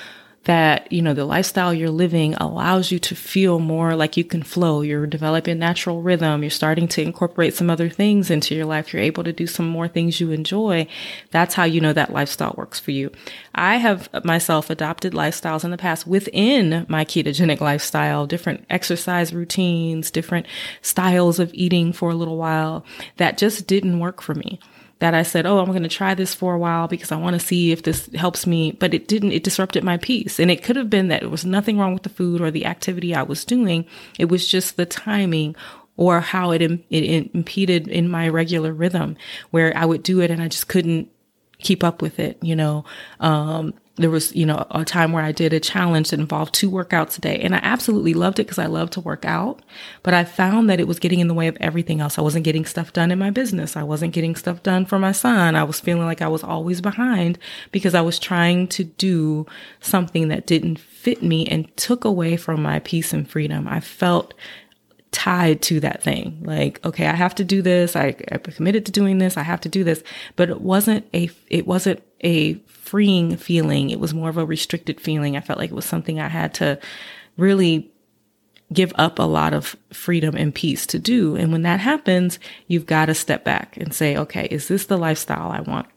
that, 0.45 0.91
you 0.91 1.01
know, 1.01 1.13
the 1.13 1.25
lifestyle 1.25 1.73
you're 1.73 1.89
living 1.89 2.35
allows 2.35 2.91
you 2.91 2.99
to 2.99 3.15
feel 3.15 3.59
more 3.59 3.95
like 3.95 4.15
you 4.15 4.23
can 4.23 4.43
flow. 4.43 4.81
You're 4.81 5.07
developing 5.07 5.59
natural 5.59 6.01
rhythm. 6.01 6.43
You're 6.43 6.49
starting 6.51 6.87
to 6.89 7.01
incorporate 7.01 7.55
some 7.55 7.69
other 7.69 7.89
things 7.89 8.29
into 8.29 8.55
your 8.55 8.65
life. 8.65 8.93
You're 8.93 9.01
able 9.01 9.23
to 9.23 9.33
do 9.33 9.47
some 9.47 9.67
more 9.67 9.87
things 9.87 10.19
you 10.19 10.31
enjoy. 10.31 10.87
That's 11.31 11.55
how 11.55 11.63
you 11.63 11.81
know 11.81 11.93
that 11.93 12.13
lifestyle 12.13 12.53
works 12.57 12.79
for 12.79 12.91
you. 12.91 13.11
I 13.55 13.77
have 13.77 14.07
myself 14.23 14.69
adopted 14.69 15.13
lifestyles 15.13 15.63
in 15.63 15.71
the 15.71 15.77
past 15.77 16.05
within 16.05 16.85
my 16.87 17.05
ketogenic 17.05 17.59
lifestyle, 17.59 18.27
different 18.27 18.65
exercise 18.69 19.33
routines, 19.33 20.11
different 20.11 20.45
styles 20.81 21.39
of 21.39 21.53
eating 21.53 21.91
for 21.91 22.11
a 22.11 22.15
little 22.15 22.37
while 22.37 22.85
that 23.17 23.37
just 23.37 23.65
didn't 23.65 23.99
work 23.99 24.21
for 24.21 24.35
me 24.35 24.59
that 25.05 25.13
I 25.13 25.21
said, 25.21 25.45
Oh, 25.45 25.59
I'm 25.59 25.67
going 25.67 25.83
to 25.83 25.87
try 25.87 26.15
this 26.15 26.33
for 26.33 26.55
a 26.55 26.57
while 26.57 26.87
because 26.87 27.11
I 27.11 27.15
want 27.17 27.39
to 27.39 27.45
see 27.45 27.71
if 27.71 27.83
this 27.83 28.09
helps 28.15 28.47
me. 28.47 28.71
But 28.71 28.95
it 28.95 29.07
didn't, 29.07 29.33
it 29.33 29.43
disrupted 29.43 29.83
my 29.83 29.97
peace. 29.97 30.39
And 30.39 30.49
it 30.49 30.63
could 30.63 30.75
have 30.77 30.89
been 30.89 31.09
that 31.09 31.21
it 31.21 31.29
was 31.29 31.45
nothing 31.45 31.77
wrong 31.77 31.93
with 31.93 32.01
the 32.01 32.09
food 32.09 32.41
or 32.41 32.49
the 32.49 32.65
activity 32.65 33.13
I 33.13 33.21
was 33.21 33.45
doing. 33.45 33.85
It 34.17 34.29
was 34.29 34.47
just 34.47 34.77
the 34.77 34.85
timing 34.87 35.55
or 35.95 36.21
how 36.21 36.49
it, 36.49 36.63
it 36.63 37.29
impeded 37.35 37.87
in 37.87 38.09
my 38.09 38.27
regular 38.27 38.73
rhythm 38.73 39.15
where 39.51 39.77
I 39.77 39.85
would 39.85 40.01
do 40.01 40.21
it 40.21 40.31
and 40.31 40.41
I 40.41 40.47
just 40.47 40.69
couldn't 40.69 41.07
keep 41.59 41.83
up 41.83 42.01
with 42.01 42.17
it, 42.17 42.39
you 42.41 42.55
know. 42.55 42.83
Um, 43.19 43.75
there 43.97 44.09
was, 44.09 44.35
you 44.35 44.45
know, 44.45 44.65
a 44.71 44.83
time 44.83 45.13
where 45.13 45.23
I 45.23 45.31
did 45.31 45.53
a 45.53 45.59
challenge 45.59 46.09
that 46.09 46.19
involved 46.19 46.53
two 46.53 46.69
workouts 46.69 47.17
a 47.17 47.21
day 47.21 47.39
and 47.39 47.55
I 47.55 47.59
absolutely 47.63 48.13
loved 48.13 48.39
it 48.39 48.43
because 48.43 48.59
I 48.59 48.65
love 48.65 48.89
to 48.91 48.99
work 48.99 49.23
out, 49.23 49.61
but 50.03 50.13
I 50.13 50.25
found 50.25 50.69
that 50.69 50.81
it 50.81 50.87
was 50.87 50.99
getting 50.99 51.19
in 51.19 51.29
the 51.29 51.33
way 51.33 51.47
of 51.47 51.55
everything 51.61 52.01
else. 52.01 52.17
I 52.17 52.21
wasn't 52.21 52.43
getting 52.43 52.65
stuff 52.65 52.91
done 52.91 53.09
in 53.09 53.19
my 53.19 53.29
business. 53.29 53.77
I 53.77 53.83
wasn't 53.83 54.13
getting 54.13 54.35
stuff 54.35 54.61
done 54.63 54.85
for 54.85 54.99
my 54.99 55.13
son. 55.13 55.55
I 55.55 55.63
was 55.63 55.79
feeling 55.79 56.05
like 56.05 56.21
I 56.21 56.27
was 56.27 56.43
always 56.43 56.81
behind 56.81 57.39
because 57.71 57.95
I 57.95 58.01
was 58.01 58.19
trying 58.19 58.67
to 58.69 58.83
do 58.83 59.45
something 59.79 60.27
that 60.27 60.45
didn't 60.45 60.79
fit 60.79 61.23
me 61.23 61.47
and 61.47 61.75
took 61.77 62.03
away 62.03 62.35
from 62.35 62.61
my 62.61 62.79
peace 62.79 63.13
and 63.13 63.29
freedom. 63.29 63.65
I 63.67 63.79
felt 63.79 64.33
tied 65.11 65.61
to 65.61 65.79
that 65.79 66.03
thing. 66.03 66.41
Like, 66.43 66.85
okay, 66.85 67.07
I 67.07 67.13
have 67.13 67.33
to 67.35 67.45
do 67.45 67.61
this. 67.61 67.95
I, 67.95 68.15
I 68.29 68.37
committed 68.39 68.85
to 68.87 68.91
doing 68.91 69.19
this. 69.19 69.37
I 69.37 69.43
have 69.43 69.61
to 69.61 69.69
do 69.69 69.85
this. 69.85 70.03
But 70.35 70.49
it 70.49 70.59
wasn't 70.59 71.07
a, 71.13 71.29
it 71.47 71.65
wasn't 71.65 72.03
a 72.25 72.55
freeing 72.67 73.37
feeling. 73.37 73.89
It 73.91 73.99
was 73.99 74.13
more 74.13 74.29
of 74.29 74.37
a 74.37 74.45
restricted 74.45 74.99
feeling. 74.99 75.37
I 75.37 75.41
felt 75.41 75.59
like 75.59 75.71
it 75.71 75.75
was 75.75 75.85
something 75.85 76.19
I 76.19 76.27
had 76.27 76.53
to 76.55 76.79
really 77.37 77.91
give 78.73 78.91
up 78.95 79.19
a 79.19 79.23
lot 79.23 79.53
of 79.53 79.75
freedom 79.93 80.35
and 80.35 80.53
peace 80.53 80.87
to 80.87 80.99
do. 80.99 81.35
And 81.35 81.51
when 81.51 81.61
that 81.61 81.79
happens, 81.79 82.39
you've 82.67 82.87
got 82.87 83.05
to 83.05 83.13
step 83.13 83.43
back 83.43 83.77
and 83.77 83.93
say, 83.93 84.17
okay, 84.17 84.47
is 84.49 84.67
this 84.67 84.87
the 84.87 84.97
lifestyle 84.97 85.51
I 85.51 85.61
want? 85.61 85.87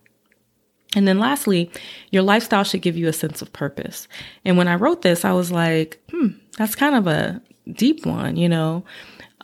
And 0.94 1.08
then 1.08 1.18
lastly, 1.18 1.70
your 2.10 2.22
lifestyle 2.22 2.64
should 2.64 2.82
give 2.82 2.96
you 2.96 3.08
a 3.08 3.12
sense 3.12 3.42
of 3.42 3.52
purpose. 3.52 4.06
And 4.44 4.56
when 4.56 4.68
I 4.68 4.74
wrote 4.74 5.02
this, 5.02 5.24
I 5.24 5.32
was 5.32 5.50
like, 5.50 6.02
hmm, 6.10 6.28
that's 6.56 6.74
kind 6.74 6.94
of 6.94 7.06
a 7.06 7.42
deep 7.72 8.04
one, 8.06 8.36
you 8.36 8.48
know. 8.48 8.84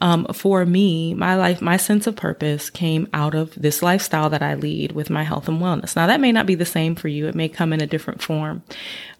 Um, 0.00 0.26
for 0.35 0.66
me, 0.66 1.14
my 1.14 1.37
life, 1.37 1.62
my 1.62 1.76
sense 1.76 2.07
of 2.07 2.16
purpose 2.16 2.68
came 2.68 3.09
out 3.12 3.35
of 3.35 3.54
this 3.54 3.83
lifestyle 3.83 4.28
that 4.30 4.42
I 4.42 4.54
lead 4.54 4.92
with 4.92 5.09
my 5.09 5.22
health 5.22 5.48
and 5.48 5.61
wellness. 5.61 5.94
Now, 5.94 6.07
that 6.09 6.20
may 6.20 6.33
not 6.33 6.46
be 6.46 6.57
the 6.57 6.64
same 6.64 6.96
for 6.96 7.09
you. 7.09 7.28
It 7.28 7.35
may 7.35 7.48
come 7.48 7.72
in 7.72 7.80
a 7.80 7.87
different 7.87 8.20
form. 8.20 8.64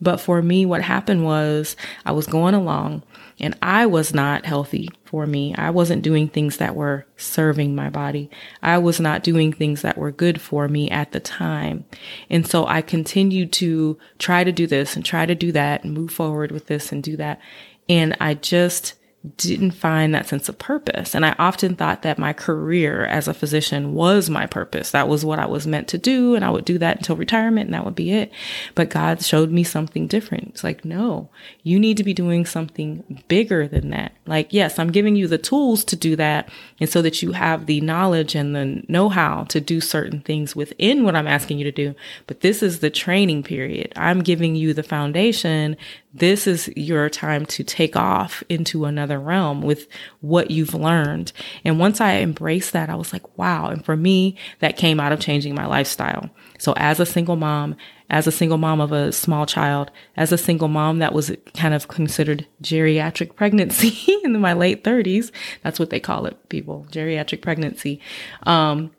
But 0.01 0.21
for 0.21 0.43
me, 0.43 0.67
what 0.67 0.83
happened 0.83 1.25
was 1.25 1.77
I 2.05 2.13
was 2.13 2.27
going 2.27 2.55
along 2.55 3.05
and 3.39 3.57
I 3.63 3.87
was 3.87 4.13
not 4.13 4.47
healthy 4.47 4.89
for 5.05 5.27
me. 5.27 5.55
I 5.55 5.71
wasn't 5.71 6.03
doing 6.03 6.29
things 6.29 6.57
that 6.59 6.75
were 6.75 7.07
serving 7.17 7.75
my 7.75 7.89
body. 7.89 8.31
I 8.63 8.79
was 8.79 9.01
not 9.01 9.23
doing 9.23 9.53
things 9.53 9.83
that 9.83 9.99
were 9.99 10.13
good 10.13 10.41
for 10.41 10.69
me 10.69 10.91
at 10.91 11.13
the 11.13 11.21
time. 11.21 11.85
And 12.29 12.47
so 12.47 12.67
I 12.67 12.83
continued 12.83 13.53
to 13.55 13.99
try 14.19 14.45
to 14.45 14.53
do 14.53 14.67
this 14.67 14.97
and 14.97 15.05
try 15.05 15.25
to 15.25 15.35
do 15.35 15.53
that 15.53 15.85
and 15.85 15.95
move 15.95 16.13
forward 16.13 16.51
with 16.51 16.67
this 16.67 16.93
and 16.93 17.03
do 17.03 17.17
that. 17.17 17.41
And 17.89 18.17
I 18.21 18.35
just 18.35 18.95
didn't 19.37 19.71
find 19.71 20.15
that 20.15 20.29
sense 20.29 20.51
of 20.51 20.59
purpose. 20.59 21.15
And 21.15 21.25
I 21.25 21.35
often 21.39 21.77
thought 21.77 22.03
that 22.03 22.19
my 22.19 22.35
career 22.35 23.07
as 23.07 23.27
a 23.27 23.33
physician 23.33 23.95
was 23.95 24.29
my 24.29 24.47
purpose. 24.47 24.91
That 24.91 25.09
was 25.09 25.25
what 25.25 25.39
I 25.39 25.47
was 25.47 25.67
meant 25.67 25.89
to 25.89 25.99
do. 25.99 26.35
And 26.35 26.45
I 26.45 26.51
would 26.51 26.67
do 26.67 26.77
that 26.79 26.99
until 26.99 27.17
retirement 27.17 27.67
and 27.67 27.75
that 27.75 27.87
would 27.87 27.95
be 27.95 28.13
it. 28.13 28.31
But 28.75 28.91
God 28.91 29.23
showed 29.23 29.51
me 29.51 29.65
something 29.65 30.07
different. 30.07 30.49
It's 30.49 30.65
like, 30.65 30.85
no, 30.85 31.31
you 31.63 31.81
need 31.81 31.97
to 31.97 32.05
be 32.05 32.13
doing 32.13 32.45
something 32.45 33.25
bigger 33.27 33.67
than 33.67 33.91
that. 33.91 34.13
Like, 34.27 34.53
yes, 34.53 34.79
I'm 34.79 34.93
giving 34.93 35.17
you 35.17 35.27
the 35.27 35.39
tools 35.39 35.85
to 35.85 35.97
do 35.97 36.17
that. 36.17 36.51
And 36.79 36.91
so 36.91 37.01
that 37.01 37.23
you 37.23 37.33
have 37.33 37.65
the 37.65 37.81
knowledge 37.81 38.35
and 38.35 38.55
the 38.55 38.85
know 38.89 39.09
how 39.09 39.45
to 39.45 39.61
do 39.61 39.81
certain 39.81 40.21
things 40.21 40.55
within 40.55 41.03
what 41.03 41.17
I'm 41.17 41.27
asking 41.27 41.59
you 41.59 41.65
to 41.65 41.73
do. 41.73 41.95
But 42.27 42.41
this 42.41 42.63
is 42.63 42.81
the 42.81 42.91
training 42.91 43.43
period. 43.43 43.93
I'm 43.97 44.23
giving 44.23 44.55
you 44.55 44.75
the 44.75 44.83
foundation 44.83 45.79
this 46.15 46.47
is 46.47 46.69
your 46.77 47.11
time 47.11 47.45
to 47.45 47.65
take 47.65 47.97
off 47.97 48.45
into 48.49 48.85
another 48.85 49.19
realm 49.19 49.63
with 49.63 49.89
what 50.21 50.49
you've 50.49 50.73
learned. 50.73 51.33
And 51.65 51.81
once 51.81 52.01
I 52.01 52.19
embraced 52.19 52.73
that, 52.73 52.89
I 52.89 52.95
was 52.95 53.13
like, 53.13 53.37
wow. 53.37 53.67
And 53.67 53.85
for 53.85 53.97
me, 53.97 54.37
that 54.61 54.77
came 54.77 55.01
out 55.01 55.11
of 55.11 55.19
changing 55.19 55.57
my 55.57 55.67
lifestyle. 55.67 56.31
So 56.59 56.73
as 56.77 57.01
a 57.01 57.07
single 57.07 57.35
mom, 57.35 57.75
as 58.11 58.29
a 58.29 58.33
single 58.33 58.59
mom 58.59 58.81
of 58.81 58.93
a 58.93 59.11
small 59.11 59.45
child, 59.45 59.91
as 60.17 60.31
a 60.31 60.39
single 60.39 60.69
mom 60.69 61.01
that 61.01 61.13
was 61.13 61.33
kind 61.55 61.75
of 61.75 61.89
considered 61.89 62.47
geriatric 62.63 63.35
pregnancy 63.35 64.15
in 64.25 64.41
my 64.41 64.53
late 64.53 64.85
thirties, 64.85 65.33
that's 65.65 65.81
what 65.81 65.91
they 65.91 66.01
call 66.01 66.27
it, 66.27 66.49
people, 66.49 66.87
geriatric 66.93 67.43
pregnancy. 67.43 68.01
Um, 68.45 68.93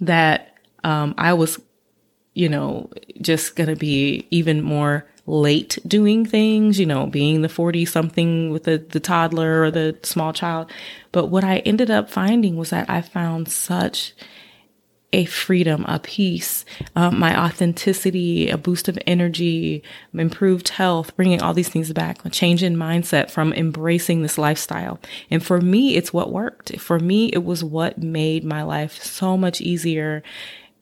that, 0.00 0.54
um, 0.84 1.14
I 1.18 1.34
was, 1.34 1.60
you 2.32 2.48
know, 2.48 2.88
just 3.20 3.56
to 3.56 3.76
be 3.76 4.26
even 4.30 4.62
more 4.62 5.06
late 5.28 5.78
doing 5.86 6.24
things, 6.24 6.80
you 6.80 6.86
know, 6.86 7.06
being 7.06 7.42
the 7.42 7.48
40 7.48 7.84
something 7.84 8.50
with 8.50 8.64
the, 8.64 8.78
the 8.78 9.00
toddler 9.00 9.62
or 9.62 9.70
the 9.70 9.96
small 10.02 10.32
child. 10.32 10.70
But 11.12 11.26
what 11.26 11.44
I 11.44 11.58
ended 11.58 11.90
up 11.90 12.10
finding 12.10 12.56
was 12.56 12.70
that 12.70 12.88
I 12.88 13.02
found 13.02 13.48
such 13.50 14.14
a 15.12 15.24
freedom, 15.24 15.86
a 15.88 15.98
peace, 15.98 16.66
um, 16.94 17.18
my 17.18 17.38
authenticity, 17.38 18.50
a 18.50 18.58
boost 18.58 18.88
of 18.88 18.98
energy, 19.06 19.82
improved 20.12 20.68
health, 20.68 21.16
bringing 21.16 21.40
all 21.40 21.54
these 21.54 21.70
things 21.70 21.90
back, 21.94 22.22
a 22.26 22.30
change 22.30 22.62
in 22.62 22.76
mindset 22.76 23.30
from 23.30 23.54
embracing 23.54 24.20
this 24.22 24.36
lifestyle. 24.36 25.00
And 25.30 25.42
for 25.42 25.62
me, 25.62 25.96
it's 25.96 26.12
what 26.12 26.30
worked. 26.30 26.78
For 26.78 26.98
me, 26.98 27.30
it 27.32 27.42
was 27.42 27.64
what 27.64 28.02
made 28.02 28.44
my 28.44 28.62
life 28.62 29.02
so 29.02 29.38
much 29.38 29.62
easier 29.62 30.22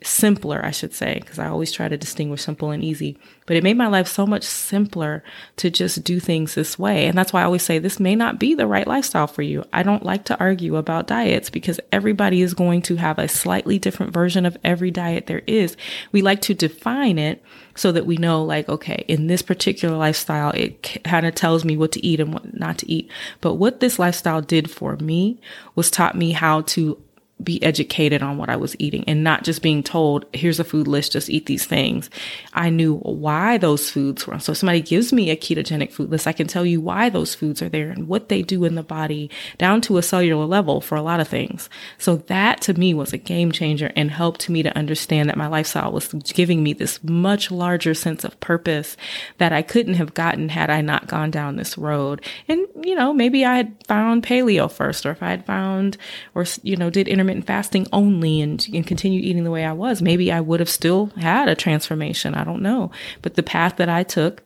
simpler, 0.03 0.65
I 0.65 0.73
should 0.73 0.95
say, 0.95 1.19
because 1.21 1.39
I 1.39 1.49
always 1.49 1.73
try 1.73 1.89
to 1.89 1.97
distinguish 1.97 2.43
simple 2.43 2.71
and 2.71 2.85
easy. 2.85 3.19
But 3.47 3.57
it 3.57 3.63
made 3.63 3.79
my 3.79 3.87
life 3.87 4.09
so 4.09 4.27
much 4.27 4.43
simpler 4.43 5.25
to 5.57 5.71
just 5.71 6.05
do 6.05 6.21
things 6.21 6.55
this 6.55 6.79
way. 6.79 7.07
And 7.07 7.17
that's 7.17 7.33
why 7.33 7.41
I 7.41 7.45
always 7.45 7.63
say 7.63 7.79
this 7.79 7.99
may 7.99 8.15
not 8.15 8.39
be 8.39 8.55
the 8.55 8.67
right 8.67 8.87
lifestyle 8.87 9.27
for 9.27 9.43
you. 9.43 9.65
I 9.73 9.83
don't 9.83 10.05
like 10.05 10.25
to 10.27 10.39
argue 10.39 10.77
about 10.77 11.07
diets 11.07 11.49
because 11.49 11.81
everybody 11.93 12.43
is 12.43 12.55
going 12.55 12.83
to 12.83 12.97
have 12.97 13.19
a 13.19 13.29
slightly 13.29 13.79
different 13.79 14.13
version 14.13 14.45
of 14.45 14.57
every 14.63 14.91
diet 14.91 15.27
there 15.27 15.43
is. 15.47 15.77
We 16.13 16.23
like 16.23 16.43
to 16.43 16.55
define 16.55 17.19
it 17.19 17.43
so 17.75 17.93
that 17.93 18.07
we 18.07 18.17
know, 18.17 18.45
like, 18.45 18.69
okay, 18.69 19.05
in 19.09 19.29
this 19.29 19.43
particular 19.43 19.97
lifestyle, 19.97 20.51
it 20.51 21.03
kind 21.05 21.27
of 21.27 21.35
tells 21.35 21.65
me 21.65 21.77
what 21.77 21.93
to 21.93 22.05
eat 22.05 22.21
and 22.21 22.35
what 22.35 22.59
not 22.59 22.79
to 22.79 22.91
eat. 22.91 23.11
But 23.41 23.55
what 23.55 23.81
this 23.81 23.99
lifestyle 23.99 24.43
did 24.43 24.71
for 24.71 24.97
me 24.97 25.41
was 25.75 25.91
taught 25.91 26.17
me 26.17 26.33
how 26.33 26.63
to 26.63 27.01
be 27.43 27.63
educated 27.63 28.23
on 28.23 28.39
what 28.39 28.49
I 28.49 28.57
was 28.57 28.75
eating 28.79 29.05
and 29.07 29.23
not 29.23 29.45
just 29.45 29.61
being 29.61 29.83
told, 29.83 30.25
here's 30.33 30.59
a 30.59 30.65
food 30.65 30.89
list, 30.89 31.13
just 31.13 31.29
eat 31.29 31.45
these 31.45 31.67
things. 31.67 32.09
I 32.55 32.71
knew 32.71 32.97
why 32.97 33.59
those 33.59 33.91
foods 33.91 34.27
were. 34.27 34.39
So 34.39 34.53
if 34.53 34.59
somebody 34.59 34.81
gives 34.81 35.13
me 35.13 35.29
a 35.29 35.37
ketogenic 35.37 35.93
food 35.93 36.11
list, 36.11 36.27
I 36.27 36.33
can 36.33 36.47
tell 36.47 36.65
you 36.65 36.81
why 36.81 37.11
those 37.11 37.35
foods 37.35 37.61
are 37.61 37.69
there 37.69 37.91
and 37.91 38.09
what 38.09 38.31
they 38.31 38.41
do 38.41 38.65
in 38.65 38.75
the 38.75 38.83
body 38.83 39.31
down 39.59 39.83
to 39.83 39.99
a 39.99 40.03
cellular 40.03 40.47
level 40.47 40.81
for 40.81 40.97
a 40.97 41.03
lot 41.03 41.21
of 41.21 41.29
things. 41.29 41.69
So 41.99 42.17
that 42.17 42.63
to 42.63 42.75
me 42.75 42.95
was 42.95 43.13
a 43.13 43.19
game 43.19 43.53
changer 43.53 43.93
and 43.95 44.11
helped 44.11 44.49
me 44.49 44.63
to 44.63 44.77
understand 44.77 45.29
that 45.29 45.37
my 45.37 45.47
lifestyle 45.47 45.93
was 45.93 46.09
giving 46.09 46.63
me 46.63 46.73
this 46.73 47.05
much 47.05 47.51
larger 47.51 47.93
sense 47.93 48.25
of 48.25 48.41
purpose 48.41 48.97
that 49.37 49.53
I 49.53 49.61
couldn't 49.61 49.95
have 49.95 50.15
gotten 50.15 50.49
had 50.49 50.71
I 50.71 50.81
not 50.81 51.07
gone 51.07 51.31
down 51.31 51.57
this 51.57 51.77
road. 51.77 52.25
And, 52.49 52.67
you 52.83 52.95
know, 52.95 53.13
maybe 53.13 53.45
I 53.45 53.57
had 53.59 53.77
found 53.87 54.23
paleo 54.23 54.73
first 54.73 55.05
or 55.05 55.11
if 55.11 55.23
I 55.23 55.29
had 55.31 55.45
found 55.45 55.99
or, 56.35 56.47
you 56.63 56.77
know, 56.77 56.89
did 56.89 57.09
intermittent 57.09 57.26
intermittent 57.27 57.47
fasting 57.47 57.87
only 57.93 58.41
and, 58.41 58.67
and 58.73 58.87
continued 58.87 59.25
eating 59.25 59.45
the 59.45 59.51
way 59.51 59.65
I 59.65 59.73
was, 59.73 60.03
maybe 60.03 60.31
I 60.33 60.41
would 60.41 60.61
have 60.61 60.69
still 60.69 61.07
had 61.17 61.49
a 61.49 61.55
transformation. 61.55 62.35
I 62.35 62.45
don't 62.45 62.63
know. 62.63 62.91
But 63.23 63.35
the 63.35 63.43
path 63.43 63.77
that 63.77 63.89
I 63.89 64.03
took 64.03 64.43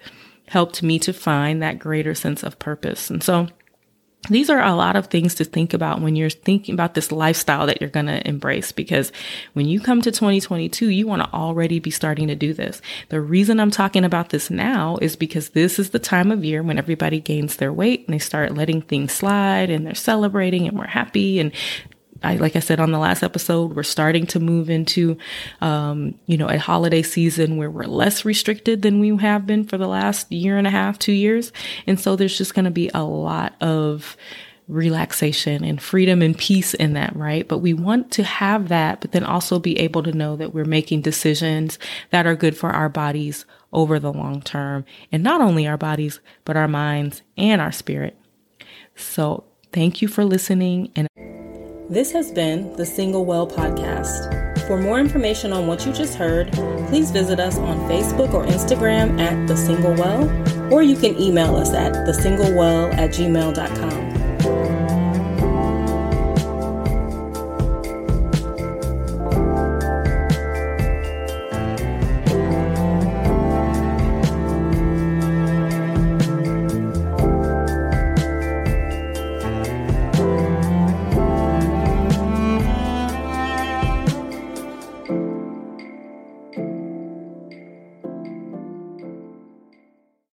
helped 0.49 0.83
me 0.83 0.99
to 1.01 1.13
find 1.13 1.63
that 1.63 1.79
greater 1.79 2.15
sense 2.15 2.43
of 2.43 2.59
purpose. 2.59 3.11
And 3.11 3.23
so 3.23 3.49
these 4.29 4.51
are 4.51 4.63
a 4.63 4.75
lot 4.75 4.97
of 4.97 5.07
things 5.07 5.35
to 5.37 5.45
think 5.45 5.73
about 5.73 6.03
when 6.03 6.15
you're 6.15 6.29
thinking 6.29 6.75
about 6.75 6.93
this 6.93 7.11
lifestyle 7.11 7.67
that 7.67 7.81
you're 7.81 7.89
going 7.89 8.07
to 8.07 8.27
embrace 8.29 8.71
because 8.71 9.13
when 9.55 9.67
you 9.67 9.81
come 9.81 10.03
to 10.03 10.11
2022 10.11 10.89
you 10.89 11.07
want 11.07 11.23
to 11.23 11.33
already 11.33 11.79
be 11.79 11.91
starting 11.91 12.29
to 12.29 12.35
do 12.35 12.53
this. 12.53 12.83
The 13.09 13.21
reason 13.21 13.59
I'm 13.59 13.71
talking 13.71 14.05
about 14.05 14.29
this 14.29 14.51
now 14.51 14.99
is 15.01 15.17
because 15.17 15.51
this 15.51 15.79
is 15.79 15.91
the 15.91 15.99
time 15.99 16.31
of 16.31 16.45
year 16.45 16.63
when 16.63 16.77
everybody 16.77 17.19
gains 17.19 17.57
their 17.57 17.73
weight 17.73 18.05
and 18.07 18.15
they 18.15 18.19
start 18.19 18.55
letting 18.55 18.83
things 18.83 19.13
slide 19.13 19.71
and 19.71 19.87
they're 19.87 19.95
celebrating 19.95 20.69
and 20.69 20.79
we're 20.79 20.87
happy 20.87 21.39
and 21.41 21.53
I, 22.23 22.37
like 22.37 22.57
I 22.57 22.61
said 22.61 22.81
on 22.81 22.93
the 22.93 22.99
last 22.99 23.23
episode, 23.23 23.75
we're 23.75 23.83
starting 23.83 24.27
to 24.29 24.41
move 24.41 24.71
into, 24.71 25.17
um, 25.61 26.15
you 26.27 26.37
know, 26.37 26.49
a 26.49 26.59
holiday 26.59 27.03
season 27.03 27.57
where 27.57 27.71
we're 27.71 27.85
less 27.85 28.25
restricted 28.25 28.83
than 28.83 29.01
we 29.01 29.17
have 29.17 29.47
been 29.47 29.65
for 29.65 29.79
the 29.79 29.89
last 29.89 30.31
year 30.31 30.59
and 30.59 30.67
a 30.67 30.71
half, 30.71 30.99
two 30.99 31.13
years. 31.13 31.53
And 31.87 31.99
so 31.99 32.17
there's 32.17 32.37
just 32.37 32.55
going 32.55 32.67
to 32.67 32.71
be 32.71 32.91
a 32.95 33.03
lot 33.03 33.55
of 33.61 34.17
relaxation 34.71 35.65
and 35.65 35.83
freedom 35.83 36.23
and 36.23 36.39
peace 36.39 36.75
in 36.75 36.93
that, 36.93 37.15
right? 37.17 37.47
But 37.47 37.59
we 37.59 37.75
want 37.75 38.13
to 38.13 38.23
have 38.23 38.69
that, 38.69 39.01
but 39.01 39.13
then 39.13 39.25
also 39.25 39.59
be 39.59 39.79
able 39.81 40.03
to 40.05 40.13
know 40.13 40.37
that 40.37 40.55
we're 40.55 40.65
making 40.65 41.03
decisions 41.03 41.79
that 42.11 42.27
are 42.27 42.37
good 42.37 42.57
for 42.57 42.71
our 42.71 42.89
bodies 42.89 43.45
over 43.73 43.99
the 43.99 44.13
long 44.13 44.43
term 44.43 44.85
and 45.11 45.23
not 45.23 45.41
only 45.41 45.67
our 45.67 45.77
bodies, 45.77 46.21
but 46.45 46.57
our 46.57 46.69
minds 46.69 47.23
and 47.37 47.61
our 47.61 47.73
spirit. 47.73 48.17
So 48.95 49.45
thank 49.73 50.03
you 50.03 50.09
for 50.09 50.25
listening 50.25 50.93
and 50.95 51.09
this 51.91 52.13
has 52.13 52.31
been 52.31 52.73
the 52.77 52.87
Single 52.87 53.25
Well 53.25 53.49
podcast. 53.49 54.67
For 54.69 54.77
more 54.77 55.01
information 55.01 55.53
on 55.53 55.67
what 55.67 55.85
you 55.85 55.93
just 55.93 56.15
heard, 56.15 56.53
please 56.87 57.11
visit 57.11 57.41
us 57.41 57.59
on 57.59 57.79
Facebook 57.91 58.33
or 58.33 58.47
Instagram 58.47 59.21
at 59.21 59.49
The 59.49 59.57
Single 59.57 59.95
Well, 59.95 60.23
or 60.73 60.83
you 60.83 60.97
can 60.97 61.19
email 61.21 61.57
us 61.57 61.73
at 61.75 61.93
thesinglewell 62.07 62.95
at 62.95 63.11
gmail.com. 63.11 64.10